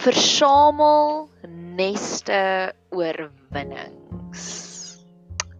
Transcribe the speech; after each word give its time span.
Versamel 0.00 1.28
neste 1.76 2.72
oorwinnings. 2.88 4.44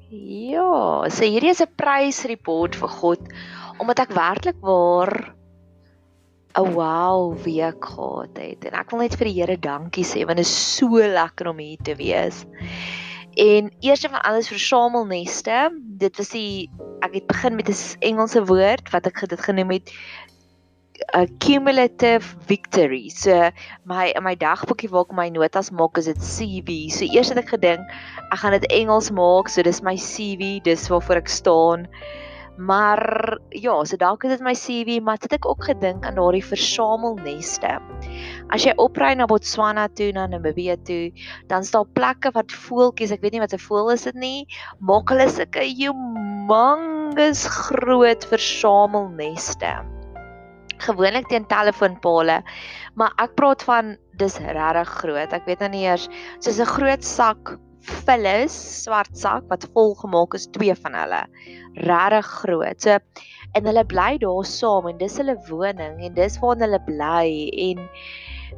Ja, 0.09 1.05
so 1.13 1.29
hierdie 1.29 1.53
is 1.53 1.61
'n 1.61 1.69
prysreport 1.77 2.79
vir 2.81 2.89
God 2.89 3.21
omdat 3.81 4.01
ek 4.07 4.17
werklik 4.17 4.57
waar 4.65 5.35
'n 6.57 6.73
wow 6.73 7.37
week 7.45 7.85
gehad 7.85 8.41
het 8.41 8.65
en 8.65 8.81
ek 8.81 8.91
wil 8.91 9.01
net 9.05 9.15
vir 9.21 9.29
die 9.29 9.37
Here 9.41 9.57
dankie 9.57 10.05
sê 10.09 10.25
want 10.25 10.41
dit 10.41 10.49
is 10.49 10.77
so 10.77 10.89
lekker 10.97 11.53
om 11.53 11.61
hier 11.61 11.79
te 11.85 11.95
wees. 12.01 12.47
En 13.37 13.71
eers 13.81 14.09
van 14.09 14.25
alles 14.25 14.49
versamel 14.49 15.05
neste. 15.05 15.69
Dit 16.01 16.17
was 16.17 16.33
die 16.33 16.71
ek 17.05 17.13
het 17.15 17.27
begin 17.27 17.57
met 17.61 17.69
'n 17.69 17.77
Engelse 18.01 18.45
woord 18.45 18.89
wat 18.91 19.07
ek 19.07 19.29
dit 19.29 19.41
genoem 19.41 19.71
het 19.77 19.93
'n 21.15 21.27
cumulative 21.39 22.25
victory. 22.47 23.09
So 23.09 23.51
my 23.85 24.13
my 24.21 24.35
dagboekie 24.37 24.91
waar 24.91 25.07
ek 25.09 25.13
my 25.13 25.29
notas 25.31 25.71
maak 25.71 25.99
is 25.99 26.07
dit 26.07 26.19
CV. 26.19 26.91
So 26.91 27.05
eers 27.05 27.31
het 27.33 27.39
ek 27.39 27.53
gedink 27.57 27.83
ek 28.31 28.39
gaan 28.43 28.55
dit 28.55 28.67
Engels 28.71 29.11
maak, 29.11 29.49
so 29.49 29.63
dis 29.63 29.83
my 29.83 29.97
CV, 29.97 30.61
dis 30.63 30.89
waarvoor 30.89 31.23
ek 31.23 31.29
staan. 31.29 31.89
Maar 32.61 33.39
ja, 33.57 33.73
so 33.89 33.97
dalk 33.97 34.25
is 34.25 34.37
dit 34.37 34.43
my 34.45 34.53
CV, 34.53 35.01
maar 35.01 35.17
het 35.17 35.33
ek 35.33 35.47
ook 35.49 35.65
gedink 35.65 36.05
aan 36.05 36.19
daardie 36.21 36.45
versamelneste. 36.45 37.79
As 38.53 38.67
jy 38.67 38.75
oprei 38.77 39.15
na 39.17 39.27
Botswana 39.27 39.89
toe, 39.89 40.11
na 40.13 40.27
Namibië 40.29 40.77
toe, 40.85 41.07
dan 41.49 41.65
staan 41.65 41.89
plekke 41.97 42.35
wat 42.37 42.53
voeltjies, 42.53 43.15
ek 43.17 43.25
weet 43.25 43.39
nie 43.39 43.45
wat 43.47 43.57
'n 43.57 43.65
voël 43.65 43.95
is 43.97 44.05
dit 44.05 44.15
nie, 44.15 44.45
maak 44.79 45.09
hulle 45.09 45.29
sulke 45.29 45.65
humongous 45.65 47.47
groot 47.49 48.29
versamelneste 48.29 50.00
gewoonlik 50.83 51.29
teen 51.29 51.47
telefoonpale. 51.47 52.41
Maar 52.95 53.13
ek 53.23 53.35
praat 53.35 53.63
van 53.63 53.97
dis 54.21 54.39
regtig 54.39 54.95
groot. 55.01 55.33
Ek 55.33 55.47
weet 55.47 55.61
nou 55.61 55.71
nie 55.71 55.85
eers 55.87 56.09
soos 56.39 56.61
'n 56.61 56.67
groot 56.77 57.05
sak 57.05 57.59
vullis, 57.81 58.53
swart 58.85 59.17
sak 59.17 59.45
wat 59.49 59.65
vol 59.75 59.95
gemaak 59.95 60.35
is, 60.35 60.47
twee 60.53 60.75
van 60.75 60.95
hulle. 60.95 61.23
Regtig 61.75 62.27
groot. 62.43 62.81
So 62.81 62.99
en 63.55 63.67
hulle 63.67 63.85
bly 63.85 64.19
daar 64.23 64.45
saam 64.47 64.89
en 64.91 64.99
dis 64.99 65.17
hulle 65.19 65.37
woning 65.49 66.03
en 66.05 66.15
dis 66.15 66.39
waar 66.43 66.61
hulle 66.61 66.79
bly 66.87 67.31
en 67.69 67.89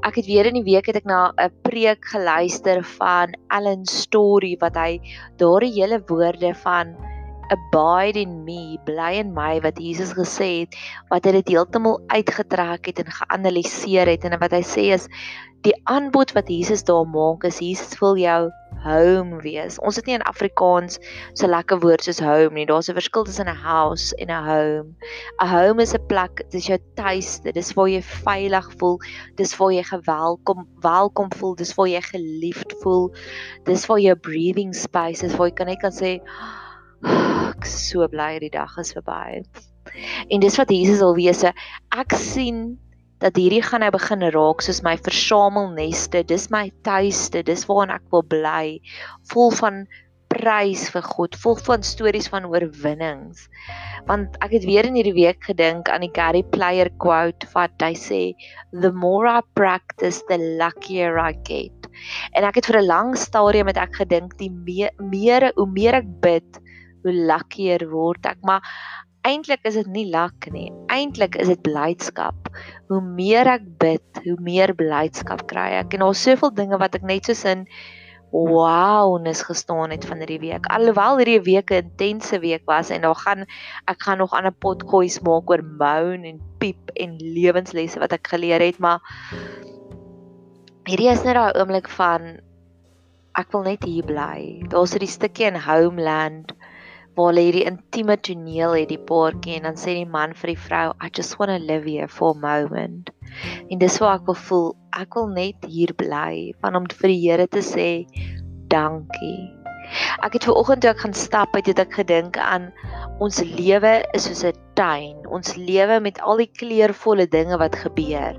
ek 0.08 0.18
het 0.18 0.26
weer 0.26 0.48
in 0.50 0.58
die 0.58 0.66
week 0.66 0.88
het 0.90 0.98
ek 1.00 1.08
na 1.08 1.32
'n 1.38 1.52
preek 1.62 2.04
geluister 2.12 2.82
van 2.98 3.34
Alan 3.48 3.86
Story 3.86 4.56
wat 4.60 4.76
hy 4.76 5.00
daardie 5.38 5.72
hele 5.72 6.02
woorde 6.08 6.54
van 6.64 6.96
abide 7.52 8.24
in 8.24 8.44
me, 8.46 8.78
bly 8.88 9.12
in 9.20 9.32
my 9.36 9.60
wat 9.64 9.78
Jesus 9.80 10.14
gesê 10.16 10.64
het, 10.64 10.76
wat 11.12 11.28
hy 11.28 11.36
dit 11.38 11.54
heeltemal 11.54 12.00
uitgetrek 12.12 12.90
het 12.90 13.04
en 13.04 13.14
geanaliseer 13.20 14.10
het 14.10 14.24
en 14.28 14.38
wat 14.40 14.56
hy 14.56 14.64
sê 14.66 14.90
is 14.96 15.08
die 15.62 15.74
aanbod 15.86 16.32
wat 16.34 16.50
Jesus 16.50 16.82
daar 16.88 17.06
maak 17.06 17.44
is 17.46 17.60
Jesus 17.62 17.94
wil 18.00 18.16
jou 18.18 18.50
home 18.82 19.38
wees. 19.44 19.76
Ons 19.86 20.00
het 20.00 20.08
nie 20.08 20.16
in 20.16 20.24
Afrikaans 20.26 20.98
so 21.38 21.46
lekker 21.46 21.78
woord 21.84 22.02
soos 22.02 22.18
home 22.22 22.56
nie. 22.56 22.66
Daar's 22.66 22.90
'n 22.90 22.98
verskil 22.98 23.24
tussen 23.24 23.46
'n 23.46 23.62
house 23.62 24.14
en 24.18 24.30
'n 24.30 24.44
home. 24.44 24.94
'n 25.40 25.48
Home 25.48 25.82
is 25.82 25.94
'n 25.94 26.06
plek, 26.08 26.42
dit 26.50 26.54
is 26.54 26.66
jou 26.66 26.78
tuiste. 26.96 27.52
Dis 27.52 27.74
waar 27.74 27.88
jy 27.88 28.02
veilig 28.02 28.72
voel. 28.78 28.98
Dis 29.36 29.56
waar 29.56 29.72
jy 29.72 29.82
gewelkom, 29.82 30.66
welkom 30.80 31.28
voel. 31.36 31.54
Dis 31.54 31.74
waar 31.74 31.88
jy 31.88 32.00
geliefd 32.00 32.74
voel. 32.82 33.14
Dis 33.64 33.86
waar 33.86 34.00
jou 34.00 34.16
breathing 34.16 34.74
space 34.74 35.22
is 35.22 35.36
waar 35.36 35.48
jy 35.48 35.54
kan 35.54 35.66
net 35.66 35.80
kan 35.80 35.92
sê 35.92 36.20
Ek 37.02 37.66
is 37.66 37.74
so 37.90 38.06
bly 38.08 38.34
hierdie 38.36 38.52
dag 38.54 38.72
is 38.78 38.92
verby. 38.96 39.42
En 40.30 40.40
dis 40.40 40.58
wat 40.60 40.70
Jesus 40.70 41.02
wil 41.02 41.16
wees. 41.18 41.42
Ek 41.44 42.14
sien 42.16 42.78
dat 43.22 43.38
hierdie 43.38 43.62
gaan 43.62 43.84
nou 43.84 43.90
begin 43.94 44.24
raak 44.34 44.62
soos 44.62 44.82
my 44.86 44.96
versamelneste. 44.98 46.24
Dis 46.26 46.48
my 46.54 46.70
tuiste. 46.86 47.42
Dis 47.46 47.66
waarin 47.70 47.94
ek 47.94 48.06
wil 48.14 48.24
bly. 48.26 48.78
Vol 49.32 49.52
van 49.58 49.84
prys 50.32 50.86
vir 50.92 51.04
God, 51.04 51.36
vol 51.42 51.58
van 51.66 51.84
stories 51.84 52.28
van 52.32 52.46
oorwinnings. 52.48 53.46
Want 54.08 54.38
ek 54.44 54.56
het 54.56 54.66
weer 54.66 54.88
in 54.88 54.96
hierdie 54.96 55.14
week 55.16 55.44
gedink 55.44 55.90
aan 55.92 56.06
die 56.06 56.12
Gary 56.14 56.42
Player 56.54 56.90
quote 57.02 57.46
wat 57.52 57.74
hy 57.84 57.92
sê, 57.92 58.34
"The 58.72 58.92
more 58.92 59.28
I 59.28 59.40
practice, 59.54 60.22
the 60.28 60.38
luckier 60.38 61.18
I 61.18 61.32
get." 61.44 61.86
En 62.34 62.44
ek 62.44 62.56
het 62.56 62.66
vir 62.66 62.80
'n 62.80 62.86
lang 62.86 63.16
stadium 63.16 63.66
met 63.66 63.76
ek 63.76 63.94
gedink 63.94 64.38
die 64.38 64.50
meer, 64.50 64.90
meer 64.98 65.52
hoe 65.56 65.66
meer 65.66 65.94
ek 65.94 66.08
bid, 66.20 66.58
hoe 67.02 67.12
lekkier 67.12 67.86
word 67.90 68.26
ek, 68.26 68.40
maar 68.46 68.62
eintlik 69.26 69.64
is 69.68 69.78
dit 69.78 69.90
nie 69.94 70.06
lak 70.10 70.48
nie. 70.54 70.68
Eintlik 70.90 71.36
is 71.40 71.50
dit 71.52 71.62
blydskap. 71.62 72.50
Hoe 72.90 73.00
meer 73.02 73.46
ek 73.46 73.66
bid, 73.82 74.22
hoe 74.24 74.38
meer 74.42 74.74
blydskap 74.74 75.46
kry 75.50 75.70
ek. 75.78 75.94
En 75.94 76.06
daar's 76.06 76.22
soveel 76.22 76.54
dinge 76.54 76.78
wat 76.82 76.98
ek 76.98 77.06
net 77.06 77.30
so 77.30 77.48
in 77.48 77.66
wow, 78.32 79.18
nes 79.20 79.42
gestaan 79.44 79.92
het 79.92 80.06
van 80.08 80.22
hierdie 80.24 80.40
week. 80.40 80.66
Alhoewel 80.72 81.20
hierdie 81.20 81.42
week 81.44 81.70
'n 81.70 81.84
intense 81.84 82.38
week 82.40 82.64
was 82.66 82.90
en 82.90 83.02
daar 83.04 83.14
gaan 83.14 83.44
ek 83.86 84.02
gaan 84.02 84.18
nog 84.18 84.32
aan 84.32 84.46
'n 84.46 84.56
pot 84.58 84.82
koeis 84.84 85.20
maak 85.20 85.50
oor 85.50 85.62
moan 85.62 86.24
en 86.24 86.40
piep 86.58 86.90
en 86.96 87.16
lewenslesse 87.18 88.00
wat 88.00 88.12
ek 88.12 88.26
geleer 88.32 88.60
het, 88.60 88.78
maar 88.78 89.00
hierdie 90.88 91.10
is 91.10 91.22
net 91.24 91.34
daai 91.34 91.60
oomblik 91.60 91.88
van 91.88 92.40
ek 93.36 93.52
wil 93.52 93.62
net 93.62 93.84
hier 93.84 94.04
bly. 94.04 94.64
Daar's 94.68 94.92
hierdie 94.92 95.12
stukkie 95.12 95.46
in 95.46 95.56
Homeland 95.56 96.52
waar 97.16 97.30
hulle 97.30 97.46
hierdie 97.46 97.66
intieme 97.68 98.16
toneel 98.28 98.76
het 98.80 98.92
die 98.92 99.00
paartjie 99.10 99.58
en 99.58 99.68
dan 99.68 99.80
sê 99.80 99.96
die 99.98 100.08
man 100.08 100.36
vir 100.42 100.54
die 100.54 100.62
vrou 100.66 100.86
I 101.00 101.10
just 101.12 101.38
want 101.38 101.52
to 101.52 101.58
live 101.72 101.88
here 101.88 102.08
for 102.08 102.36
a 102.36 102.40
moment. 102.44 103.10
En 103.70 103.80
dis 103.80 103.98
waar 104.00 104.20
ek 104.20 104.28
wil 104.30 104.40
voel 104.48 104.70
ek 104.98 105.16
wil 105.16 105.32
net 105.32 105.66
hier 105.72 105.94
bly 105.96 106.52
van 106.60 106.76
om 106.76 106.88
vir 107.00 107.14
die 107.14 107.20
Here 107.24 107.48
te 107.48 107.64
sê 107.64 107.88
dankie. 108.72 109.61
Ek 110.22 110.32
het 110.32 110.44
ver 110.44 110.54
oggend 110.54 110.82
toe 110.82 110.90
ek 110.90 111.02
gaan 111.04 111.14
stap 111.14 111.54
het, 111.54 111.66
het 111.66 111.78
ek 111.78 111.94
gedink 111.94 112.38
aan 112.38 112.72
ons 113.22 113.38
lewe 113.44 114.02
is 114.16 114.26
soos 114.26 114.44
'n 114.44 114.56
tuin. 114.74 115.16
Ons 115.28 115.54
lewe 115.56 116.00
met 116.00 116.20
al 116.20 116.36
die 116.42 116.50
kleurvolle 116.58 117.26
dinge 117.28 117.58
wat 117.58 117.76
gebeur. 117.76 118.36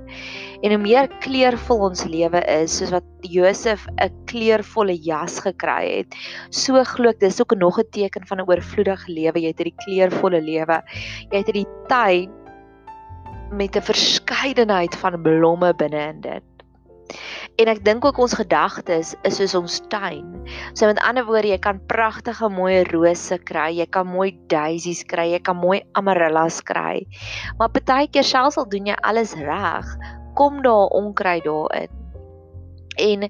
En 0.62 0.70
hoe 0.70 0.80
meer 0.80 1.08
kleurvol 1.20 1.84
ons 1.90 2.04
lewe 2.04 2.40
is, 2.48 2.76
soos 2.78 2.90
wat 2.90 3.04
Josef 3.20 3.86
'n 4.00 4.10
kleurvolle 4.26 4.96
jas 4.96 5.40
gekry 5.40 5.98
het, 5.98 6.14
so 6.50 6.82
glo 6.84 7.08
ek 7.10 7.20
dis 7.20 7.40
ook 7.40 7.54
nog 7.56 7.78
'n 7.78 7.90
teken 7.90 8.26
van 8.26 8.40
'n 8.40 8.48
oorvloedige 8.48 9.12
lewe. 9.12 9.40
Jy 9.40 9.48
het 9.52 9.58
hierdie 9.58 9.82
kleurvolle 9.84 10.40
lewe. 10.40 10.82
Jy 11.30 11.38
het 11.38 11.46
hierdie 11.46 11.70
tuin 11.88 12.30
met 13.50 13.76
'n 13.76 13.82
verskeidenheid 13.82 14.94
van 14.96 15.22
blomme 15.22 15.74
binne 15.74 16.08
in 16.08 16.20
dit. 16.20 16.53
En 17.60 17.70
ek 17.70 17.82
dink 17.86 18.04
ook 18.04 18.18
ons 18.18 18.34
gedagtes 18.34 19.14
is 19.22 19.38
soos 19.38 19.54
ons 19.58 19.78
tuin. 19.92 20.26
So 20.74 20.88
met 20.90 21.00
ander 21.06 21.26
woorde, 21.28 21.52
jy 21.52 21.60
kan 21.62 21.80
pragtige 21.90 22.48
mooi 22.52 22.82
rose 22.90 23.38
kry, 23.48 23.70
jy 23.78 23.86
kan 23.86 24.08
mooi 24.10 24.32
daisies 24.52 25.04
kry, 25.08 25.30
jy 25.34 25.40
kan 25.44 25.58
mooi 25.60 25.82
amarellas 25.98 26.60
kry. 26.66 27.04
Maar 27.58 27.72
partykeer 27.74 28.26
selfs 28.26 28.58
al 28.60 28.68
doen 28.70 28.90
jy 28.92 28.98
alles 29.06 29.36
reg, 29.38 29.90
kom 30.38 30.62
daar 30.64 30.90
onkruid 30.94 31.46
daarin. 31.46 32.00
En 32.98 33.28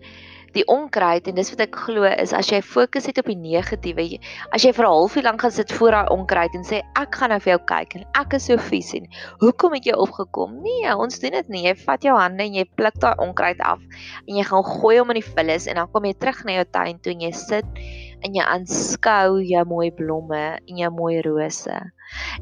die 0.54 0.66
onkruid 0.70 1.28
en 1.28 1.38
dis 1.38 1.50
wat 1.54 1.64
ek 1.66 1.76
glo 1.86 2.04
is 2.08 2.32
as 2.32 2.50
jy 2.52 2.60
fokus 2.62 3.06
het 3.10 3.18
op 3.18 3.30
die 3.30 3.38
negatiewe 3.38 4.18
as 4.54 4.64
jy 4.64 4.72
vir 4.72 4.86
'n 4.86 4.94
halfuur 4.94 5.24
lank 5.26 5.40
gaan 5.42 5.54
sit 5.54 5.72
voor 5.72 5.90
daai 5.90 6.12
onkruid 6.14 6.54
en 6.54 6.64
sê 6.64 6.82
ek 6.96 7.14
gaan 7.14 7.30
nou 7.30 7.40
vir 7.40 7.54
jou 7.54 7.62
kyk 7.66 7.96
en 7.96 8.04
ek 8.14 8.34
is 8.34 8.46
so 8.46 8.56
vies 8.70 8.94
en 8.94 9.06
hoekom 9.40 9.74
het 9.74 9.86
jy 9.86 9.94
opgekom? 9.94 10.60
Nee 10.62 10.94
ons 10.94 11.18
doen 11.20 11.36
dit 11.36 11.48
nie. 11.52 11.64
Jy 11.68 11.74
vat 11.84 12.04
jou 12.04 12.14
hande 12.16 12.44
en 12.44 12.56
jy 12.58 12.64
pluk 12.78 12.96
daai 13.02 13.14
onkruid 13.22 13.60
af 13.64 13.80
en 14.28 14.38
jy 14.38 14.44
gaan 14.48 14.64
gooi 14.64 14.98
hom 14.98 15.12
in 15.14 15.20
die 15.20 15.28
vullis 15.28 15.68
en 15.70 15.80
dan 15.80 15.90
kom 15.92 16.06
jy 16.08 16.14
terug 16.18 16.44
na 16.44 16.58
jou 16.58 16.66
tuin 16.76 17.00
toe 17.02 17.14
en 17.14 17.24
jy 17.26 17.32
sit 17.36 17.80
en 18.24 18.36
jy 18.36 18.44
aanskou 18.44 19.40
jou 19.44 19.64
mooi 19.68 19.90
blomme 19.92 20.44
en 20.56 20.78
jou 20.80 20.90
mooi 20.94 21.20
rose. 21.26 21.74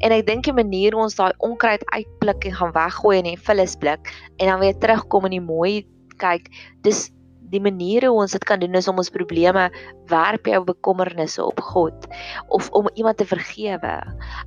En 0.03 0.15
ek 0.15 0.27
dink 0.29 0.47
die 0.47 0.55
manier 0.55 0.95
hoe 0.95 1.07
ons 1.07 1.19
daai 1.19 1.33
onkruid 1.43 1.83
uitpluk 1.91 2.47
en 2.51 2.59
gaan 2.61 2.77
weggooi 2.77 3.17
in 3.23 3.31
die 3.33 3.41
vullisblik 3.49 4.13
en 4.39 4.53
dan 4.53 4.61
weer 4.63 4.79
terugkom 4.79 5.27
in 5.31 5.39
die 5.39 5.47
mooi 5.47 5.75
kyk 6.23 6.51
dis 6.87 7.09
die 7.53 7.61
maniere 7.63 8.11
hoe 8.11 8.23
ons 8.25 8.35
dit 8.37 8.45
kan 8.49 8.61
doen 8.63 8.75
is 8.79 8.89
om 8.91 9.01
ons 9.03 9.13
probleme 9.13 9.69
werp 10.11 10.49
jou 10.49 10.61
bekommernisse 10.65 11.43
op 11.45 11.61
God 11.73 12.09
of 12.49 12.71
om 12.77 12.89
iemand 12.95 13.21
te 13.21 13.29
vergewe. 13.29 13.95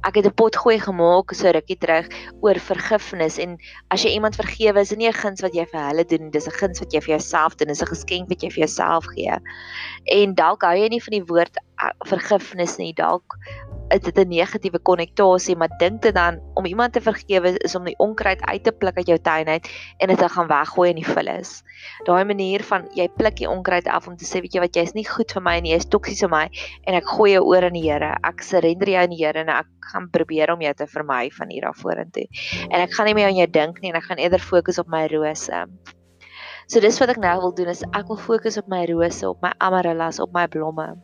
Ek 0.08 0.16
het 0.16 0.26
'n 0.26 0.36
pot 0.36 0.56
gooi 0.56 0.80
gemaak 0.80 1.34
so 1.34 1.52
rukkie 1.52 1.78
terug 1.78 2.10
oor 2.42 2.60
vergifnis 2.60 3.38
en 3.38 3.58
as 3.90 4.04
jy 4.04 4.16
iemand 4.18 4.36
vergewe 4.36 4.80
is 4.80 4.90
dit 4.90 4.98
nie 4.98 5.08
'n 5.08 5.22
guns 5.22 5.42
wat 5.42 5.54
jy 5.54 5.66
vir 5.66 5.82
hulle 5.90 6.06
doen, 6.06 6.32
dis 6.32 6.48
'n 6.48 6.60
guns 6.60 6.80
wat 6.80 6.94
jy 6.94 7.02
vir 7.02 7.18
jouself 7.18 7.56
doen, 7.56 7.68
dis 7.68 7.82
'n 7.82 7.94
geskenk 7.94 8.30
wat 8.30 8.42
jy 8.42 8.50
vir 8.50 8.66
jouself 8.66 9.06
gee. 9.16 9.40
En 10.06 10.36
dalk 10.36 10.62
hou 10.64 10.76
jy 10.76 10.90
nie 10.90 11.02
van 11.02 11.12
die 11.12 11.26
woord 11.26 11.58
ah, 11.78 11.92
vergifnis 12.06 12.78
nie, 12.78 12.94
dalk 12.94 13.38
dit 13.90 14.18
'n 14.18 14.28
negatiewe 14.28 14.80
konnektasie, 14.80 15.56
maar 15.56 15.70
dink 15.80 16.02
dit 16.02 16.14
dan 16.14 16.40
om 16.54 16.66
iemand 16.66 16.94
te 16.94 17.02
vergewe 17.02 17.58
is 17.58 17.76
om 17.76 17.84
die 17.86 17.98
onkruid 17.98 18.42
uit 18.42 18.64
te 18.64 18.72
pluk 18.72 18.98
uit 18.98 19.08
jou 19.08 19.20
tuin 19.20 19.48
uit 19.48 19.70
en 19.98 20.08
dit 20.08 20.18
te 20.18 20.30
gaan 20.30 20.48
weggooi 20.48 20.90
in 20.90 20.96
die 20.96 21.06
vullis. 21.06 21.64
Daai 22.04 22.24
manier 22.26 22.64
van 22.64 22.88
jy 22.96 23.08
pluk 23.18 23.38
die 23.38 23.50
onkruid 23.50 23.88
af 23.88 24.08
om 24.08 24.18
te 24.18 24.26
sê 24.26 24.42
weet 24.42 24.54
jy 24.54 24.60
wat 24.60 24.76
jy 24.76 24.82
is 24.82 24.94
nie 24.94 25.08
goed 25.08 25.32
vir 25.32 25.42
my 25.42 25.58
en 25.58 25.66
jy 25.66 25.76
is 25.76 25.86
toksies 25.86 26.20
vir 26.20 26.30
my 26.30 26.50
en 26.88 26.94
ek 26.94 27.06
gooi 27.06 27.32
jou 27.32 27.44
oor 27.46 27.64
aan 27.64 27.74
die 27.74 27.86
Here. 27.86 28.16
Ek 28.24 28.42
surrender 28.42 28.90
jou 28.90 29.02
aan 29.04 29.10
die 29.10 29.26
Here 29.26 29.40
en 29.40 29.50
ek 29.50 29.68
gaan 29.92 30.10
probeer 30.10 30.52
om 30.52 30.62
jou 30.62 30.74
te 30.74 30.88
vermy 30.88 31.30
van 31.32 31.50
hier 31.50 31.68
af 31.70 31.78
vorentoe. 31.78 32.28
En 32.70 32.82
ek 32.82 32.94
gaan 32.94 33.06
nie 33.06 33.14
meer 33.14 33.28
aan 33.28 33.36
jou 33.36 33.48
dink 33.48 33.82
nie 33.82 33.90
en 33.90 33.96
ek 33.96 34.10
gaan 34.10 34.18
eerder 34.18 34.40
fokus 34.40 34.80
op 34.80 34.88
my 34.88 35.06
rose. 35.08 35.66
So 36.68 36.82
dis 36.82 36.98
wat 37.00 37.10
ek 37.14 37.22
nou 37.22 37.40
wil 37.42 37.54
doen 37.54 37.70
is 37.70 37.84
ek 37.94 38.08
wil 38.10 38.18
fokus 38.18 38.58
op 38.58 38.68
my 38.68 38.86
rose, 38.90 39.22
op 39.30 39.42
my 39.46 39.54
amarellas, 39.62 40.20
op 40.20 40.34
my 40.34 40.48
blomme. 40.48 40.96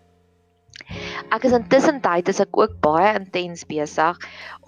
Ek 1.31 1.45
is 1.47 1.53
intussen 1.55 2.01
tyd 2.03 2.27
is 2.27 2.41
ek 2.43 2.57
ook 2.59 2.73
baie 2.83 3.13
intens 3.15 3.61
besig 3.69 4.17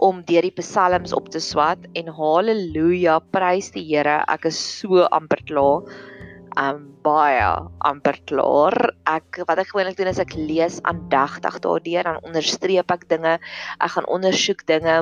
om 0.06 0.22
deur 0.30 0.46
die 0.48 0.54
psalms 0.62 1.12
op 1.12 1.26
te 1.34 1.42
swat 1.44 1.90
en 2.00 2.08
haleluja, 2.08 3.18
prys 3.36 3.74
die 3.76 3.84
Here, 3.90 4.22
ek 4.32 4.48
is 4.48 4.62
so 4.80 5.04
amper 5.12 5.44
klaar. 5.50 5.84
Um 6.56 6.86
baie 7.04 7.44
amper 7.84 8.16
klaar. 8.32 8.78
Ek 9.12 9.42
wat 9.44 9.60
ek 9.60 9.74
gewoonlik 9.74 10.00
doen 10.00 10.14
is 10.14 10.24
ek 10.24 10.38
lees 10.40 10.80
aandagtig 10.88 11.60
daardeur 11.68 12.08
dan 12.08 12.24
onderstreep 12.24 12.96
ek 12.96 13.10
dinge. 13.12 13.36
Ek 13.84 13.96
gaan 13.98 14.08
ondersoek 14.08 14.64
dinge 14.72 15.02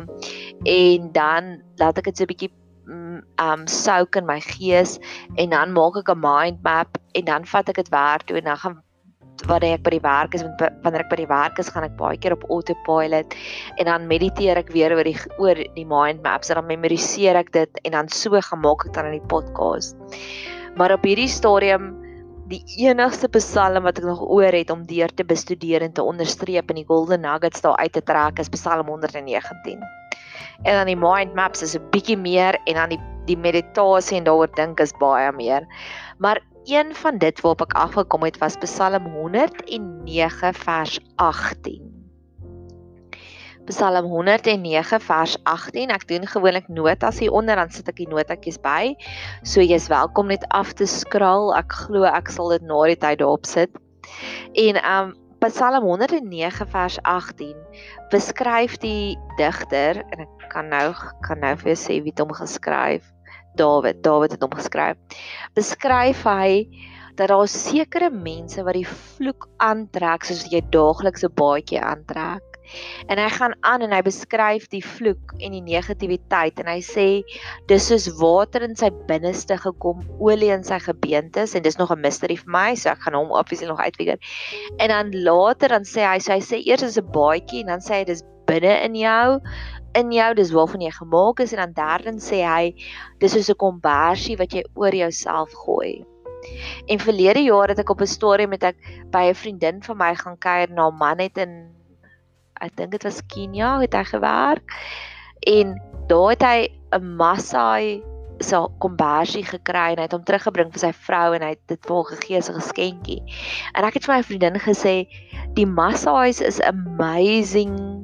en 0.66 1.10
dan 1.14 1.56
laat 1.78 2.02
ek 2.02 2.10
dit 2.10 2.18
so 2.18 2.26
'n 2.26 2.34
bietjie 2.34 2.54
um 3.38 3.68
soak 3.70 4.18
in 4.18 4.26
my 4.26 4.42
gees 4.42 4.98
en 5.38 5.54
dan 5.54 5.78
maak 5.78 6.02
ek 6.02 6.10
'n 6.10 6.26
mind 6.26 6.64
map 6.66 6.98
en 7.14 7.26
dan 7.26 7.46
vat 7.46 7.70
ek 7.70 7.86
dit 7.86 7.94
werk 7.94 8.26
toe 8.26 8.42
en 8.42 8.50
dan 8.50 8.58
gaan 8.58 8.82
wanneer 9.50 9.78
ek 9.78 9.84
by 9.86 9.94
die 9.96 10.04
werk 10.04 10.36
is 10.38 10.44
wanneer 10.84 11.04
ek 11.06 11.10
by 11.12 11.20
die 11.22 11.30
werk 11.30 11.60
is 11.62 11.72
gaan 11.74 11.88
ek 11.88 11.96
baie 12.00 12.20
keer 12.22 12.36
op 12.36 12.46
autopilot 12.50 13.36
en 13.78 13.90
dan 13.90 14.08
mediteer 14.10 14.60
ek 14.62 14.72
weer 14.76 14.94
oor 14.96 15.08
die 15.08 15.18
oor 15.38 15.64
die 15.78 15.88
mind 15.88 16.24
maps 16.26 16.52
en 16.52 16.60
dan 16.60 16.70
memoriseer 16.70 17.40
ek 17.40 17.52
dit 17.56 17.82
en 17.86 17.98
dan 17.98 18.12
so 18.12 18.40
gemaak 18.52 18.88
ek 18.88 18.94
dan 18.98 19.12
in 19.12 19.20
die 19.20 19.30
podcast. 19.32 19.98
Maar 20.78 20.96
op 20.96 21.08
hierdie 21.08 21.30
stadium 21.32 21.94
die 22.52 22.62
enigste 22.84 23.30
psalm 23.32 23.88
wat 23.88 24.02
ek 24.02 24.08
nog 24.10 24.22
oor 24.28 24.52
het 24.52 24.72
om 24.74 24.84
deur 24.88 25.12
te 25.16 25.24
bestudeer 25.24 25.86
en 25.86 25.94
te 25.96 26.04
onderstreep 26.04 26.70
en 26.70 26.82
die 26.82 26.88
golden 26.88 27.24
nuggets 27.24 27.64
daar 27.64 27.80
uit 27.80 27.94
te 27.96 28.04
trek 28.04 28.40
is 28.44 28.52
Psalm 28.52 28.92
119 28.92 29.80
en 30.64 30.76
dan 30.76 30.90
die 30.90 31.00
mind 31.00 31.34
maps 31.36 31.64
is 31.64 31.76
'n 31.76 31.90
bietjie 31.92 32.18
meer 32.18 32.60
en 32.68 32.76
dan 32.76 32.90
die 32.90 33.02
die 33.26 33.38
meditasie 33.38 34.18
en 34.18 34.26
daaroor 34.26 34.50
dink 34.58 34.80
is 34.80 34.94
baie 35.00 35.32
meer. 35.32 35.68
Maar 36.18 36.42
een 36.72 36.96
van 36.96 37.18
dit 37.18 37.42
waarop 37.42 37.62
ek 37.68 37.74
afgekom 37.76 38.24
het 38.24 38.38
was 38.40 38.56
Psalm 38.64 39.06
109 39.12 40.54
vers 40.54 41.00
18. 41.16 41.90
Psalm 43.66 44.06
109 44.06 45.00
vers 45.02 45.36
18. 45.44 45.92
Ek 45.92 46.08
doen 46.08 46.28
gewoonlik 46.28 46.68
notas 46.68 47.20
hier 47.20 47.32
onder 47.32 47.60
dan 47.60 47.70
sit 47.76 47.92
ek 47.92 48.00
die 48.00 48.08
notatjies 48.08 48.60
by. 48.64 48.96
So 49.44 49.60
jy's 49.60 49.90
welkom 49.92 50.32
net 50.32 50.48
af 50.56 50.72
te 50.74 50.88
skraal. 50.88 51.52
Ek 51.60 51.76
glo 51.84 52.08
ek 52.08 52.32
sal 52.32 52.56
dit 52.56 52.64
na 52.64 52.80
die 52.88 53.00
tyd 53.04 53.20
daarop 53.20 53.46
sit. 53.46 53.76
En 54.56 54.80
um 54.80 55.18
Psalm 55.42 55.84
109 55.84 56.68
vers 56.70 57.00
18 57.10 57.56
beskryf 58.14 58.78
die 58.84 59.18
digter 59.40 60.04
en 60.14 60.24
ek 60.24 60.52
kan 60.54 60.70
nou 60.70 60.92
kan 61.26 61.42
nou 61.42 61.56
vir 61.58 61.74
jou 61.74 61.80
sê 61.84 61.98
wie 62.00 62.14
dit 62.14 62.22
hom 62.22 62.32
geskryf. 62.38 63.04
Dawid, 63.56 64.04
Dawid 64.04 64.32
het 64.32 64.42
hom 64.42 64.54
geskryf. 64.56 64.98
Beskryf 65.58 66.24
hy 66.24 66.68
dat 67.16 67.28
daar 67.28 67.48
sekere 67.48 68.10
mense 68.10 68.64
wat 68.64 68.78
die 68.78 68.88
vloek 68.88 69.50
aantrek 69.58 70.24
soos 70.24 70.48
jy 70.52 70.62
daagliks 70.74 71.24
'n 71.28 71.36
baadjie 71.36 71.82
aantrek. 71.82 72.48
En 73.12 73.20
hy 73.20 73.28
gaan 73.30 73.56
aan 73.68 73.82
en 73.82 73.92
hy 73.92 74.02
beskryf 74.06 74.68
die 74.72 74.84
vloek 74.86 75.34
en 75.40 75.52
die 75.52 75.64
negativiteit 75.66 76.60
en 76.60 76.70
hy 76.72 76.80
sê 76.80 77.08
dis 77.68 77.88
soos 77.92 78.08
water 78.22 78.64
in 78.64 78.76
sy 78.80 78.90
binneste 79.10 79.58
gekom, 79.58 80.06
olie 80.20 80.54
in 80.56 80.64
sy 80.64 80.80
gebeentes 80.80 81.56
en 81.56 81.64
dis 81.64 81.78
nog 81.78 81.92
'n 81.92 82.02
mystery 82.02 82.38
vir 82.38 82.52
my, 82.58 82.76
so 82.76 82.90
ek 82.90 83.04
gaan 83.04 83.20
hom 83.20 83.32
obviously 83.32 83.68
nog 83.68 83.80
uitfigure. 83.80 84.20
En 84.80 84.90
dan 84.90 85.12
later 85.24 85.70
dan 85.70 85.84
sê 85.84 86.08
hy, 86.08 86.20
so 86.20 86.34
hy 86.34 86.40
sê 86.40 86.64
eers 86.66 86.84
is 86.84 86.98
'n 86.98 87.12
baadjie 87.12 87.62
en 87.62 87.68
dan 87.68 87.82
sê 87.82 88.00
hy 88.00 88.04
dis 88.06 88.24
binne 88.52 88.76
in 88.86 89.00
jou 89.00 89.40
in 90.00 90.12
jou 90.16 90.30
dis 90.38 90.54
waarvan 90.56 90.86
jy 90.86 90.92
gemaak 90.96 91.42
is 91.44 91.54
en 91.56 91.64
dan 91.64 91.76
derdens 91.76 92.30
sê 92.32 92.44
hy 92.46 92.72
dis 93.20 93.34
soos 93.36 93.50
'n 93.50 93.60
kombersie 93.60 94.38
wat 94.40 94.54
jy 94.56 94.64
oor 94.76 94.96
jouself 94.96 95.52
gooi. 95.66 96.06
En 96.88 97.00
verlede 97.00 97.44
jaar 97.44 97.70
het 97.70 97.80
ek 97.80 97.90
op 97.90 98.02
'n 98.02 98.08
storie 98.08 98.48
met 98.48 98.64
ek 98.64 98.78
by 99.12 99.30
'n 99.30 99.36
vriendin 99.36 99.84
van 99.84 99.98
my 99.98 100.16
gaan 100.16 100.38
kuier 100.38 100.70
na 100.70 100.90
'n 100.90 100.98
man 100.98 101.20
het 101.20 101.38
in 101.38 101.70
ek 102.62 102.76
dink 102.76 102.92
dit 102.92 103.04
was 103.04 103.22
Kenia 103.28 103.80
het 103.82 103.94
hy 103.94 104.04
gewerk 104.04 104.72
en 105.48 105.82
daar 106.08 106.30
het 106.30 106.44
hy 106.44 106.60
'n 106.94 107.16
Masai 107.18 108.04
so 108.40 108.70
kombersie 108.80 109.44
gekry 109.44 109.92
en 109.94 109.98
hy 109.98 110.06
het 110.08 110.14
hom 110.14 110.24
teruggebring 110.24 110.72
vir 110.72 110.80
sy 110.80 110.92
vrou 110.92 111.34
en 111.36 111.42
hy 111.42 111.50
het 111.50 111.68
dit 111.68 111.86
vir 111.86 111.96
haar 111.96 112.10
gegee 112.16 112.38
as 112.38 112.50
'n 112.50 112.60
geskenkie. 112.60 113.22
En 113.76 113.86
ek 113.86 113.94
het 113.94 114.06
vir 114.06 114.16
my 114.16 114.24
vriendin 114.24 114.60
gesê 114.60 115.08
die 115.54 115.66
Masai's 115.66 116.42
is 116.42 116.62
amazing 116.62 118.01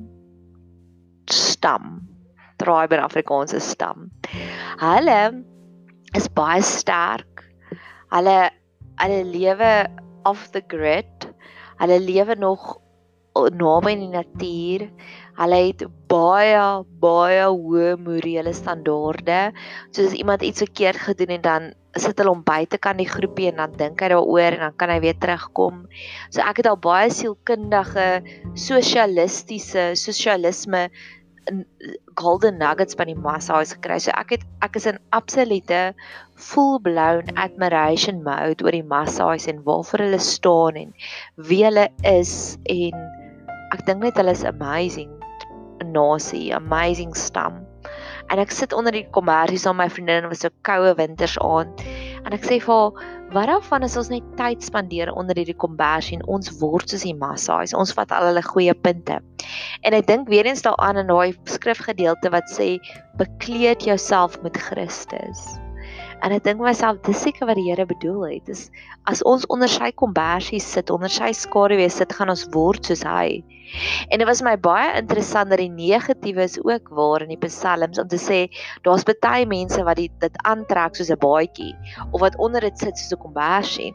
stam. 1.33 2.01
Tribe 2.57 2.97
in 2.97 3.03
Afrikaanse 3.03 3.62
stam. 3.62 4.09
Hulle 4.81 5.44
is 6.18 6.27
baie 6.27 6.62
sterk. 6.65 7.45
Hulle 8.13 8.50
hulle 9.01 9.21
lewe 9.29 9.71
off 10.25 10.51
the 10.51 10.62
grid. 10.62 11.29
Hulle 11.79 12.00
lewe 12.01 12.35
nog 12.35 12.77
naby 13.53 13.94
aan 13.94 14.06
die 14.06 14.13
natuur. 14.13 14.88
Hulle 15.38 15.59
het 15.68 15.83
baie 16.09 16.62
baie 17.01 17.44
hoë 17.45 17.97
morele 18.01 18.53
standaarde. 18.57 19.51
Soos 19.91 20.12
as 20.12 20.18
iemand 20.18 20.41
iets 20.41 20.63
verkeerd 20.65 21.03
gedoen 21.06 21.35
het 21.35 21.44
dan 21.45 21.73
sit 21.97 22.18
hulle 22.21 22.33
hom 22.33 22.44
buitekant 22.45 23.01
die 23.01 23.09
groepie 23.09 23.50
en 23.51 23.62
dan 23.62 23.75
dink 23.77 24.01
hy 24.01 24.09
daaroor 24.13 24.57
en 24.57 24.63
dan 24.68 24.75
kan 24.77 24.91
hy 24.94 25.00
weer 25.01 25.18
terugkom. 25.18 25.85
So 26.30 26.44
ek 26.45 26.62
het 26.62 26.69
al 26.69 26.80
baie 26.81 27.09
sielkundige 27.13 28.07
sosialistiese 28.57 29.91
sosialisme 29.97 30.88
golden 32.19 32.57
nuggets 32.57 32.97
by 32.97 33.05
die 33.09 33.15
Massa's 33.15 33.73
gekry. 33.75 33.99
So 34.03 34.11
ek 34.17 34.35
het 34.35 34.44
ek 34.65 34.79
is 34.79 34.88
in 34.89 34.99
absolute 35.15 35.94
full 36.35 36.79
blown 36.79 37.31
admiration 37.35 38.23
mode 38.25 38.65
oor 38.65 38.75
die 38.75 38.85
Massa's 38.85 39.47
en 39.47 39.63
waarvoor 39.67 40.07
hulle 40.07 40.21
staan 40.23 40.81
en 40.83 40.91
wie 41.49 41.63
hulle 41.65 41.88
is 42.03 42.57
en 42.71 42.97
ek 43.75 43.85
dink 43.88 44.03
net 44.03 44.19
hulle 44.19 44.35
is 44.35 44.45
amazing 44.47 45.13
nasie, 45.94 46.53
amazing 46.55 47.15
stam. 47.15 47.61
En 48.27 48.41
ek 48.41 48.51
sit 48.51 48.73
onder 48.75 48.91
die 48.95 49.05
kommersie 49.15 49.59
saam 49.61 49.77
met 49.79 49.88
my 49.88 49.94
vriendin 49.94 50.25
en 50.25 50.31
was 50.31 50.44
so 50.44 50.51
koue 50.67 50.91
winters 50.99 51.38
aand 51.44 51.83
en 52.25 52.35
ek 52.35 52.44
sê 52.44 52.57
vir 52.63 52.73
haar, 52.73 53.05
"Wat 53.35 53.47
daarvan 53.47 53.83
is 53.83 53.97
ons 53.97 54.09
net 54.09 54.24
tyd 54.39 54.63
spandeer 54.63 55.12
onder 55.12 55.35
hierdie 55.35 55.57
kommersie 55.57 56.15
en 56.18 56.25
ons 56.27 56.51
word 56.62 56.89
soos 56.89 57.03
die 57.03 57.15
massa's. 57.15 57.74
Ons 57.75 57.91
vat 57.94 58.12
al 58.12 58.29
hulle 58.29 58.44
goeie 58.44 58.74
punte." 58.74 59.19
En 59.83 59.94
ek 59.94 60.07
dink 60.07 60.31
weer 60.31 60.45
eens 60.47 60.63
daaraan 60.63 60.97
in 61.03 61.12
daai 61.12 61.35
skrifgedeelte 61.44 62.31
wat 62.31 62.47
sê, 62.47 62.79
"Bekleed 63.19 63.83
jouself 63.83 64.41
met 64.41 64.57
Christus." 64.57 65.67
En 66.26 66.33
ek 66.33 66.44
dink 66.47 66.62
myself 66.64 66.97
dis 67.06 67.19
seker 67.21 67.45
wat 67.50 67.59
die 67.59 67.68
Here 67.68 67.86
bedoel 67.86 68.24
het. 68.31 68.45
Dis 68.50 68.68
as 69.09 69.21
ons 69.30 69.45
onder 69.54 69.69
sy 69.69 69.92
kombersie 70.02 70.59
sit, 70.64 70.90
onder 70.94 71.12
sy 71.14 71.30
skaduwee 71.38 71.90
sit, 71.94 72.14
gaan 72.18 72.31
ons 72.33 72.47
word 72.56 72.90
soos 72.90 73.04
hy. 73.07 73.44
En 74.09 74.21
dit 74.21 74.28
was 74.28 74.42
my 74.45 74.56
baie 74.57 74.95
interessant 74.97 75.52
dat 75.54 75.62
die 75.62 75.71
negatiewe 75.71 76.45
is 76.47 76.57
ook 76.64 76.90
waar 76.97 77.26
in 77.26 77.33
die 77.36 77.42
psalms 77.44 78.02
om 78.02 78.09
te 78.09 78.19
sê 78.21 78.40
daar's 78.88 79.06
baie 79.07 79.45
mense 79.45 79.83
wat 79.83 80.02
dit 80.02 80.14
dit 80.24 80.42
aantrek 80.50 80.97
soos 80.97 81.12
'n 81.14 81.21
baadjie 81.21 81.74
of 82.12 82.21
wat 82.21 82.40
onder 82.40 82.62
dit 82.62 82.78
sit 82.80 82.97
soos 82.97 83.14
'n 83.14 83.24
kombersie. 83.26 83.94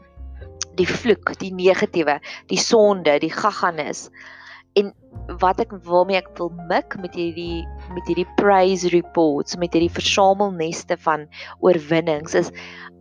Die 0.79 0.87
vloek, 0.87 1.37
die 1.37 1.53
negatiewe, 1.53 2.19
die 2.47 2.57
sonde, 2.57 3.19
die 3.19 3.33
gagganis. 3.33 4.09
En 4.79 4.93
wat 5.39 5.59
ek 5.63 5.71
waarmee 5.85 6.19
ek 6.19 6.31
wil 6.37 6.49
mik 6.69 6.97
met 6.99 7.13
hierdie 7.15 7.63
met 7.95 8.07
hierdie 8.09 8.27
praise 8.39 8.89
reports 8.91 9.55
met 9.61 9.75
hierdie 9.75 9.93
versamelneste 9.93 10.97
van 11.05 11.27
oorwinnings 11.63 12.35
is 12.35 12.49